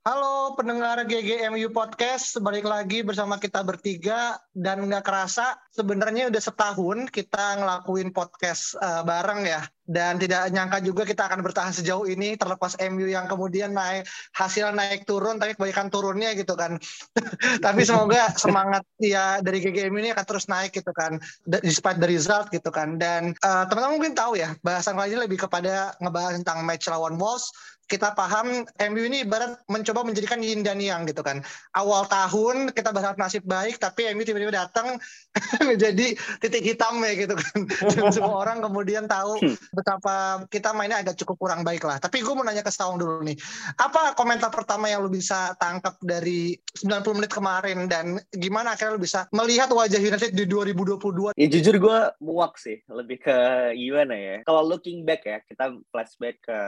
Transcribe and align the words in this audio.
Halo 0.00 0.56
pendengar 0.56 1.04
GGMU 1.04 1.76
Podcast, 1.76 2.40
balik 2.40 2.64
lagi 2.64 3.04
bersama 3.04 3.36
kita 3.36 3.60
bertiga. 3.60 4.40
Dan 4.48 4.88
nggak 4.88 5.04
kerasa 5.04 5.60
sebenarnya 5.76 6.32
udah 6.32 6.40
setahun 6.40 7.12
kita 7.12 7.60
ngelakuin 7.60 8.08
podcast 8.08 8.80
uh, 8.80 9.04
bareng 9.04 9.44
ya 9.44 9.60
dan 9.90 10.22
tidak 10.22 10.54
nyangka 10.54 10.78
juga 10.86 11.02
kita 11.02 11.26
akan 11.26 11.42
bertahan 11.42 11.74
sejauh 11.74 12.06
ini 12.06 12.38
terlepas 12.38 12.78
MU 12.78 13.10
yang 13.10 13.26
kemudian 13.26 13.74
naik 13.74 14.06
hasil 14.38 14.70
naik 14.70 15.02
turun 15.02 15.42
tapi 15.42 15.58
kebanyakan 15.58 15.90
turunnya 15.90 16.30
gitu 16.38 16.54
kan 16.54 16.78
tapi 17.66 17.82
semoga 17.82 18.30
semangat 18.38 18.86
ya 19.02 19.42
dari 19.42 19.58
GGMU 19.58 19.98
ini 19.98 20.14
akan 20.14 20.22
terus 20.22 20.46
naik 20.46 20.70
gitu 20.70 20.94
kan 20.94 21.18
despite 21.66 21.98
the 21.98 22.06
result 22.06 22.46
gitu 22.54 22.70
kan 22.70 23.02
dan 23.02 23.34
uh, 23.42 23.66
teman-teman 23.66 23.98
mungkin 23.98 24.14
tahu 24.14 24.38
ya 24.38 24.54
bahasan 24.62 24.94
kali 24.94 25.18
ini 25.18 25.26
lebih 25.26 25.42
kepada 25.50 25.98
ngebahas 25.98 26.38
tentang 26.38 26.62
match 26.62 26.86
lawan 26.86 27.18
Wolves 27.18 27.50
kita 27.90 28.14
paham 28.14 28.62
MU 28.94 29.02
ini 29.02 29.26
ibarat 29.26 29.58
mencoba 29.66 30.06
menjadikan 30.06 30.38
yin 30.38 30.62
dan 30.62 30.78
yang 30.78 31.02
gitu 31.10 31.26
kan. 31.26 31.42
Awal 31.74 32.06
tahun 32.06 32.70
kita 32.70 32.94
berharap 32.94 33.18
nasib 33.18 33.42
baik, 33.42 33.82
tapi 33.82 34.06
MU 34.14 34.22
tiba-tiba 34.22 34.54
datang 34.54 35.02
menjadi 35.68 36.14
titik 36.38 36.62
hitam 36.62 37.02
ya 37.02 37.18
gitu 37.18 37.34
kan. 37.34 37.66
Dan 37.66 38.14
semua 38.14 38.46
orang 38.46 38.62
kemudian 38.62 39.10
tahu 39.10 39.42
hmm. 39.42 39.79
Betapa 39.80 40.44
kita 40.48 40.72
mainnya 40.72 41.02
agak 41.02 41.18
cukup 41.20 41.36
kurang 41.36 41.60
baik 41.66 41.84
lah. 41.84 41.98
Tapi 41.98 42.24
gue 42.24 42.32
mau 42.32 42.46
nanya 42.46 42.64
ke 42.64 42.72
Saung 42.72 42.96
dulu 42.96 43.20
nih. 43.26 43.36
Apa 43.76 44.14
komentar 44.14 44.48
pertama 44.48 44.88
yang 44.88 45.04
lu 45.04 45.10
bisa 45.12 45.52
tangkap 45.58 45.98
dari 46.00 46.56
90 46.80 47.18
menit 47.18 47.32
kemarin 47.32 47.90
dan 47.90 48.16
gimana 48.32 48.78
akhirnya 48.78 48.96
lu 48.96 49.02
bisa 49.02 49.26
melihat 49.34 49.68
wajah 49.68 50.00
United 50.00 50.32
di 50.32 50.46
2022? 50.46 51.36
Ya 51.36 51.48
jujur 51.50 51.74
gue 51.76 51.98
muak 52.22 52.56
sih, 52.56 52.80
lebih 52.88 53.20
ke 53.20 53.36
gimana 53.74 54.14
ya. 54.14 54.36
Kalau 54.46 54.62
looking 54.64 55.02
back 55.02 55.26
ya, 55.26 55.42
kita 55.44 55.76
flashback 55.90 56.40
ke 56.44 56.58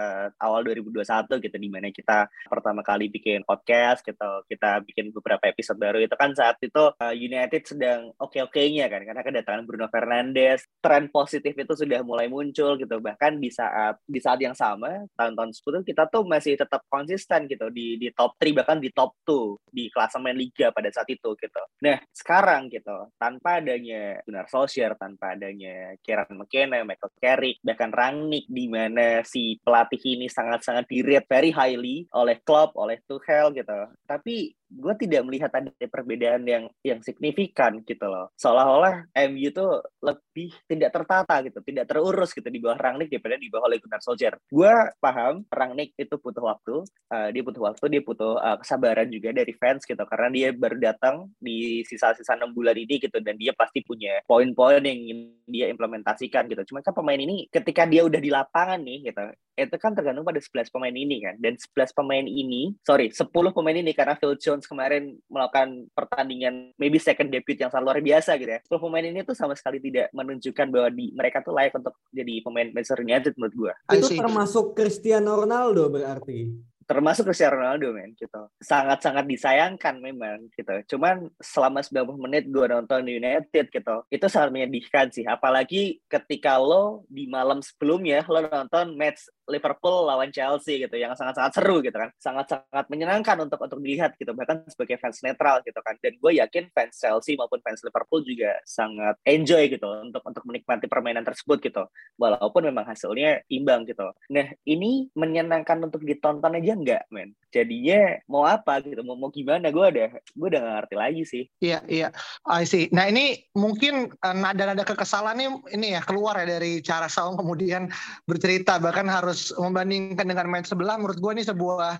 awal 0.43 0.67
2021 0.67 1.23
satu 1.23 1.37
gitu 1.39 1.57
di 1.61 1.69
mana 1.69 1.93
kita 1.93 2.27
pertama 2.49 2.81
kali 2.81 3.13
bikin 3.13 3.45
podcast 3.45 4.01
gitu 4.01 4.45
kita 4.49 4.81
bikin 4.85 5.13
beberapa 5.13 5.49
episode 5.49 5.77
baru 5.77 6.01
itu 6.01 6.17
kan 6.17 6.33
saat 6.33 6.57
itu 6.65 6.93
uh, 6.93 7.15
United 7.15 7.63
sedang 7.69 8.17
oke-oke-nya 8.17 8.89
kan 8.89 9.05
karena 9.05 9.23
kedatangan 9.23 9.65
Bruno 9.69 9.87
Fernandes 9.93 10.65
tren 10.81 11.13
positif 11.13 11.53
itu 11.53 11.73
sudah 11.77 12.01
mulai 12.01 12.33
muncul 12.33 12.81
gitu 12.81 12.92
bahkan 12.99 13.39
di 13.39 13.49
saat 13.49 13.97
di 14.05 14.21
saat 14.21 14.41
yang 14.43 14.57
sama 14.57 15.07
tahun-tahun 15.17 15.57
sebelumnya 15.57 15.87
kita 15.87 16.05
tuh 16.11 16.27
masih 16.27 16.59
tetap 16.59 16.85
konsisten 16.91 17.49
gitu 17.49 17.71
di 17.73 17.97
di 17.97 18.13
top 18.13 18.37
3 18.37 18.59
bahkan 18.59 18.79
di 18.83 18.91
top 18.93 19.17
2 19.25 19.73
di 19.73 19.89
klasemen 19.89 20.37
liga 20.37 20.75
pada 20.75 20.91
saat 20.93 21.09
itu 21.09 21.33
gitu 21.39 21.63
nah 21.81 21.97
sekarang 22.13 22.69
gitu 22.69 23.09
tanpa 23.17 23.63
adanya 23.63 24.21
Gunnar 24.27 24.51
Solskjaer 24.51 24.99
tanpa 24.99 25.39
adanya 25.39 25.97
Kieran 26.03 26.37
McKenna 26.37 26.85
Michael 26.85 27.15
Carrick 27.17 27.57
bahkan 27.63 27.95
Rangnick 27.95 28.49
di 28.51 28.67
mana 28.67 29.23
si 29.23 29.57
pelatih 29.63 30.01
ini 30.03 30.27
sangat-sangat 30.27 30.89
di 30.89 31.05
rate 31.05 31.29
very 31.29 31.53
highly 31.53 32.09
oleh 32.17 32.41
Klopp, 32.43 32.75
oleh 32.75 32.99
Tuchel 33.05 33.53
gitu. 33.55 33.79
Tapi 34.09 34.53
gue 34.73 34.95
tidak 34.97 35.23
melihat 35.29 35.53
ada 35.53 35.71
perbedaan 35.87 36.43
yang 36.49 36.65
yang 36.81 37.01
signifikan 37.05 37.85
gitu 37.85 38.09
loh. 38.09 38.33
Seolah-olah 38.41 39.13
MU 39.29 39.49
tuh 39.53 39.85
lebih 40.01 40.57
tidak 40.65 40.91
tertata 40.97 41.45
gitu, 41.45 41.61
tidak 41.61 41.85
terurus 41.93 42.33
gitu 42.33 42.49
di 42.49 42.59
bawah 42.59 42.81
Rangnick 42.81 43.13
daripada 43.13 43.37
di 43.37 43.49
bawah 43.53 43.69
Ole 43.69 43.79
Gunnar 43.79 44.01
Solskjaer. 44.01 44.41
Gue 44.49 44.73
paham 44.99 45.45
Rangnick 45.53 45.93
itu 46.01 46.17
butuh 46.17 46.45
waktu, 46.45 46.75
uh, 47.13 47.29
dia 47.29 47.43
butuh 47.45 47.63
waktu, 47.69 47.85
dia 47.93 48.03
butuh 48.03 48.41
uh, 48.41 48.57
kesabaran 48.59 49.09
juga 49.13 49.31
dari 49.37 49.53
fans 49.53 49.85
gitu, 49.85 50.03
karena 50.09 50.29
dia 50.33 50.49
baru 50.57 50.77
datang 50.81 51.29
di 51.37 51.85
sisa-sisa 51.85 52.35
enam 52.35 52.57
bulan 52.57 52.75
ini 52.75 52.97
gitu, 52.97 53.21
dan 53.21 53.37
dia 53.37 53.53
pasti 53.53 53.85
punya 53.85 54.25
poin-poin 54.25 54.81
yang 54.81 54.97
ingin 54.97 55.19
dia 55.47 55.67
implementasikan 55.69 56.49
gitu. 56.49 56.73
Cuma 56.73 56.81
kan 56.81 56.97
pemain 56.97 57.19
ini 57.19 57.47
ketika 57.53 57.85
dia 57.85 58.07
udah 58.07 58.21
di 58.23 58.31
lapangan 58.33 58.81
nih 58.81 59.13
gitu, 59.13 59.25
itu 59.53 59.77
kan 59.77 59.93
tergantung 59.93 60.25
pada 60.25 60.41
11 60.41 60.73
pemain 60.73 60.95
ini 60.95 61.17
kan, 61.21 61.37
dan 61.37 61.55
11 61.61 61.93
pemain 61.93 62.25
ini, 62.25 62.73
sorry, 62.83 63.13
10 63.13 63.29
pemain 63.31 63.77
ini 63.77 63.93
karena 63.93 64.17
Phil 64.17 64.37
Jones 64.41 64.65
kemarin 64.65 65.21
melakukan 65.29 65.87
pertandingan 65.93 66.73
maybe 66.81 66.97
second 66.97 67.29
debut 67.29 67.57
yang 67.61 67.69
sangat 67.69 67.85
luar 67.85 67.99
biasa 68.01 68.41
gitu 68.41 68.51
ya. 68.51 68.61
10 68.65 68.81
pemain 68.81 69.05
ini 69.05 69.21
tuh 69.23 69.37
sama 69.37 69.53
sekali 69.53 69.79
tidak 69.79 70.09
menunjukkan 70.17 70.67
bahwa 70.73 70.89
di 70.89 71.13
mereka 71.13 71.45
tuh 71.45 71.53
layak 71.53 71.77
untuk 71.77 71.95
jadi 72.11 72.41
pemain 72.41 72.69
Manchester 72.73 73.05
United 73.05 73.33
menurut 73.37 73.55
gue. 73.57 73.73
Itu 74.01 74.09
termasuk 74.17 74.73
Cristiano 74.73 75.37
Ronaldo 75.37 75.93
berarti? 75.93 76.49
Termasuk 76.83 77.31
Cristiano 77.31 77.63
Ronaldo 77.63 77.95
men 77.95 78.13
gitu. 78.19 78.43
Sangat-sangat 78.59 79.25
disayangkan 79.25 80.03
memang 80.03 80.51
gitu. 80.53 80.97
Cuman 80.97 81.31
selama 81.39 81.81
90 81.81 82.19
menit 82.19 82.45
gue 82.51 82.67
nonton 82.69 83.07
United 83.07 83.71
gitu 83.71 83.97
itu 84.11 84.27
sangat 84.27 84.51
menyedihkan 84.51 85.09
sih. 85.09 85.25
Apalagi 85.25 86.03
ketika 86.11 86.59
lo 86.59 87.07
di 87.07 87.31
malam 87.31 87.63
sebelumnya 87.63 88.27
lo 88.27 88.45
nonton 88.45 88.99
match 88.99 89.31
Liverpool 89.51 90.07
lawan 90.07 90.31
Chelsea 90.31 90.79
gitu 90.83 90.95
yang 90.95 91.19
sangat-sangat 91.19 91.53
seru 91.59 91.83
gitu 91.83 91.97
kan. 91.97 92.11
Sangat-sangat 92.19 92.87
menyenangkan 92.87 93.37
untuk 93.43 93.59
untuk 93.59 93.79
dilihat 93.83 94.15
gitu 94.17 94.31
bahkan 94.33 94.63
sebagai 94.71 94.99
fans 95.03 95.19
netral 95.27 95.61
gitu 95.67 95.79
kan. 95.83 95.99
Dan 95.99 96.19
gue 96.19 96.33
yakin 96.39 96.71
fans 96.71 96.95
Chelsea 96.99 97.35
maupun 97.35 97.59
fans 97.63 97.83
Liverpool 97.83 98.23
juga 98.23 98.55
sangat 98.63 99.19
enjoy 99.27 99.67
gitu 99.73 99.87
untuk 99.87 100.23
untuk 100.23 100.43
menikmati 100.47 100.87
permainan 100.87 101.27
tersebut 101.27 101.59
gitu. 101.59 101.83
Walaupun 102.17 102.71
memang 102.71 102.87
hasilnya 102.87 103.43
imbang 103.51 103.85
gitu. 103.89 104.15
Nah 104.31 104.47
ini 104.63 105.11
menyenangkan 105.19 105.83
untuk 105.83 106.07
ditonton 106.07 106.59
aja 106.59 106.73
enggak 106.79 107.03
men? 107.11 107.35
Jadinya 107.53 108.17
mau 108.31 108.49
apa 108.49 108.81
gitu? 108.81 109.05
Mau 109.05 109.19
mau 109.19 109.29
gimana? 109.29 109.69
Gue 109.69 109.91
udah 109.93 110.09
gue 110.15 110.49
udah 110.49 110.61
gak 110.61 110.75
ngerti 110.81 110.97
lagi 110.97 111.23
sih. 111.29 111.45
Iya 111.61 111.85
iya. 111.91 112.09
I 112.49 112.65
see. 112.65 112.89
Nah 112.95 113.11
ini 113.11 113.43
mungkin 113.53 114.09
uh, 114.09 114.37
nada-nada 114.37 114.87
kekesalan 114.87 115.37
nih 115.37 115.49
ini 115.77 115.87
ya 115.99 116.01
keluar 116.01 116.41
ya 116.41 116.47
dari 116.57 116.81
cara 116.81 117.11
Saung 117.13 117.37
kemudian 117.37 117.93
bercerita 118.25 118.81
bahkan 118.81 119.05
harus 119.09 119.32
membandingkan 119.59 120.27
dengan 120.29 120.47
main 120.49 120.65
sebelah 120.65 120.97
menurut 121.01 121.19
gue 121.19 121.33
ini 121.41 121.45
sebuah 121.45 121.99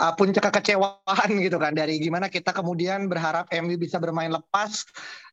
uh, 0.00 0.12
puncak 0.16 0.50
kekecewaan 0.50 1.28
gitu 1.38 1.56
kan. 1.60 1.76
Dari 1.76 2.00
gimana 2.00 2.30
kita 2.30 2.50
kemudian 2.54 3.06
berharap 3.06 3.50
MU 3.60 3.76
bisa 3.76 4.00
bermain 4.00 4.32
lepas 4.32 4.86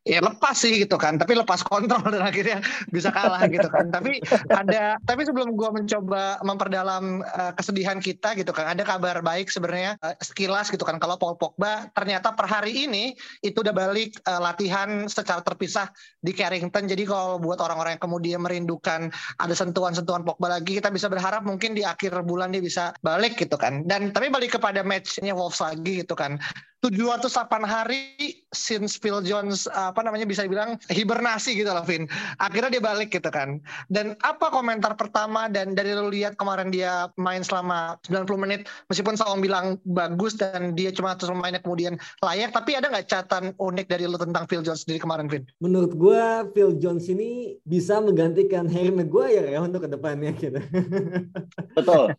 ya 0.08 0.24
lepas 0.24 0.56
sih 0.56 0.88
gitu 0.88 0.96
kan 0.96 1.20
tapi 1.20 1.36
lepas 1.36 1.60
kontrol 1.68 2.08
dan 2.08 2.24
akhirnya 2.24 2.64
bisa 2.90 3.12
kalah 3.12 3.44
gitu 3.52 3.68
kan. 3.68 3.92
Tapi 3.92 4.24
ada 4.50 4.96
tapi 5.04 5.28
sebelum 5.28 5.54
gue 5.54 5.70
mencoba 5.70 6.40
memperdalam 6.42 7.22
uh, 7.22 7.52
kesedihan 7.60 8.00
kita 8.00 8.34
gitu 8.40 8.56
kan 8.56 8.72
ada 8.72 8.88
kabar 8.88 9.20
baik 9.20 9.52
sebenarnya 9.52 10.00
uh, 10.00 10.16
sekilas 10.24 10.72
gitu 10.72 10.88
kan. 10.88 10.98
Kalau 10.98 11.20
Paul 11.20 11.36
Pogba 11.36 11.92
ternyata 11.92 12.32
per 12.32 12.48
hari 12.48 12.88
ini 12.88 13.14
itu 13.44 13.60
udah 13.60 13.76
balik 13.76 14.16
uh, 14.24 14.40
latihan 14.40 15.06
secara 15.12 15.44
terpisah 15.44 15.92
di 16.24 16.32
Carrington. 16.32 16.88
Jadi 16.88 17.04
kalau 17.04 17.38
buat 17.38 17.60
orang-orang 17.60 18.00
yang 18.00 18.04
kemudian 18.04 18.40
merindukan 18.40 19.12
ada 19.38 19.54
sentuhan-sentuhan 19.54 20.24
Pogba 20.24 20.58
lagi 20.58 20.80
kita 20.80 20.88
bisa 20.88 21.12
berharap 21.12 21.44
mungkin 21.44 21.76
di 21.76 21.84
akhir 21.84 22.24
bulan 22.24 22.56
dia 22.56 22.64
bisa 22.64 22.96
balik 23.04 23.36
gitu 23.36 23.60
kan. 23.60 23.84
Dan 23.84 24.16
tapi 24.16 24.32
balik 24.32 24.56
kepada 24.56 24.82
matchnya 24.82 25.36
Wolves 25.36 25.60
lagi 25.60 26.06
gitu 26.06 26.16
kan. 26.16 26.40
708 26.86 27.66
hari 27.66 28.46
since 28.56 28.96
Phil 28.96 29.20
Jones 29.20 29.68
apa 29.76 30.00
namanya 30.04 30.24
bisa 30.24 30.48
dibilang 30.48 30.80
hibernasi 30.88 31.60
gitu 31.60 31.68
loh 31.68 31.84
Vin. 31.84 32.08
Akhirnya 32.40 32.80
dia 32.80 32.84
balik 32.84 33.12
gitu 33.12 33.28
kan. 33.28 33.60
Dan 33.92 34.16
apa 34.24 34.48
komentar 34.50 34.96
pertama 34.96 35.52
dan 35.52 35.76
dari 35.76 35.92
lu 35.92 36.08
lihat 36.08 36.40
kemarin 36.40 36.72
dia 36.72 37.12
main 37.20 37.44
selama 37.44 38.00
90 38.08 38.44
menit 38.44 38.62
meskipun 38.88 39.20
Saung 39.20 39.44
bilang 39.44 39.76
bagus 39.84 40.40
dan 40.40 40.74
dia 40.74 40.94
cuma 40.96 41.18
terus 41.20 41.34
mainnya 41.36 41.60
kemudian 41.60 42.00
layak 42.24 42.56
tapi 42.56 42.80
ada 42.80 42.88
nggak 42.88 43.08
catatan 43.12 43.52
unik 43.60 43.88
dari 43.92 44.08
lu 44.08 44.16
tentang 44.16 44.48
Phil 44.48 44.64
Jones 44.64 44.88
sendiri 44.88 45.04
kemarin 45.04 45.28
Vin? 45.28 45.44
Menurut 45.60 45.92
gua 45.98 46.48
Phil 46.56 46.80
Jones 46.80 47.06
ini 47.12 47.60
bisa 47.68 48.00
menggantikan 48.00 48.68
Harry 48.72 48.94
Maguire 48.94 49.52
ya 49.52 49.60
untuk 49.60 49.84
ke 49.86 49.90
depannya 49.92 50.32
gitu. 50.36 50.60
Betul. 51.78 52.16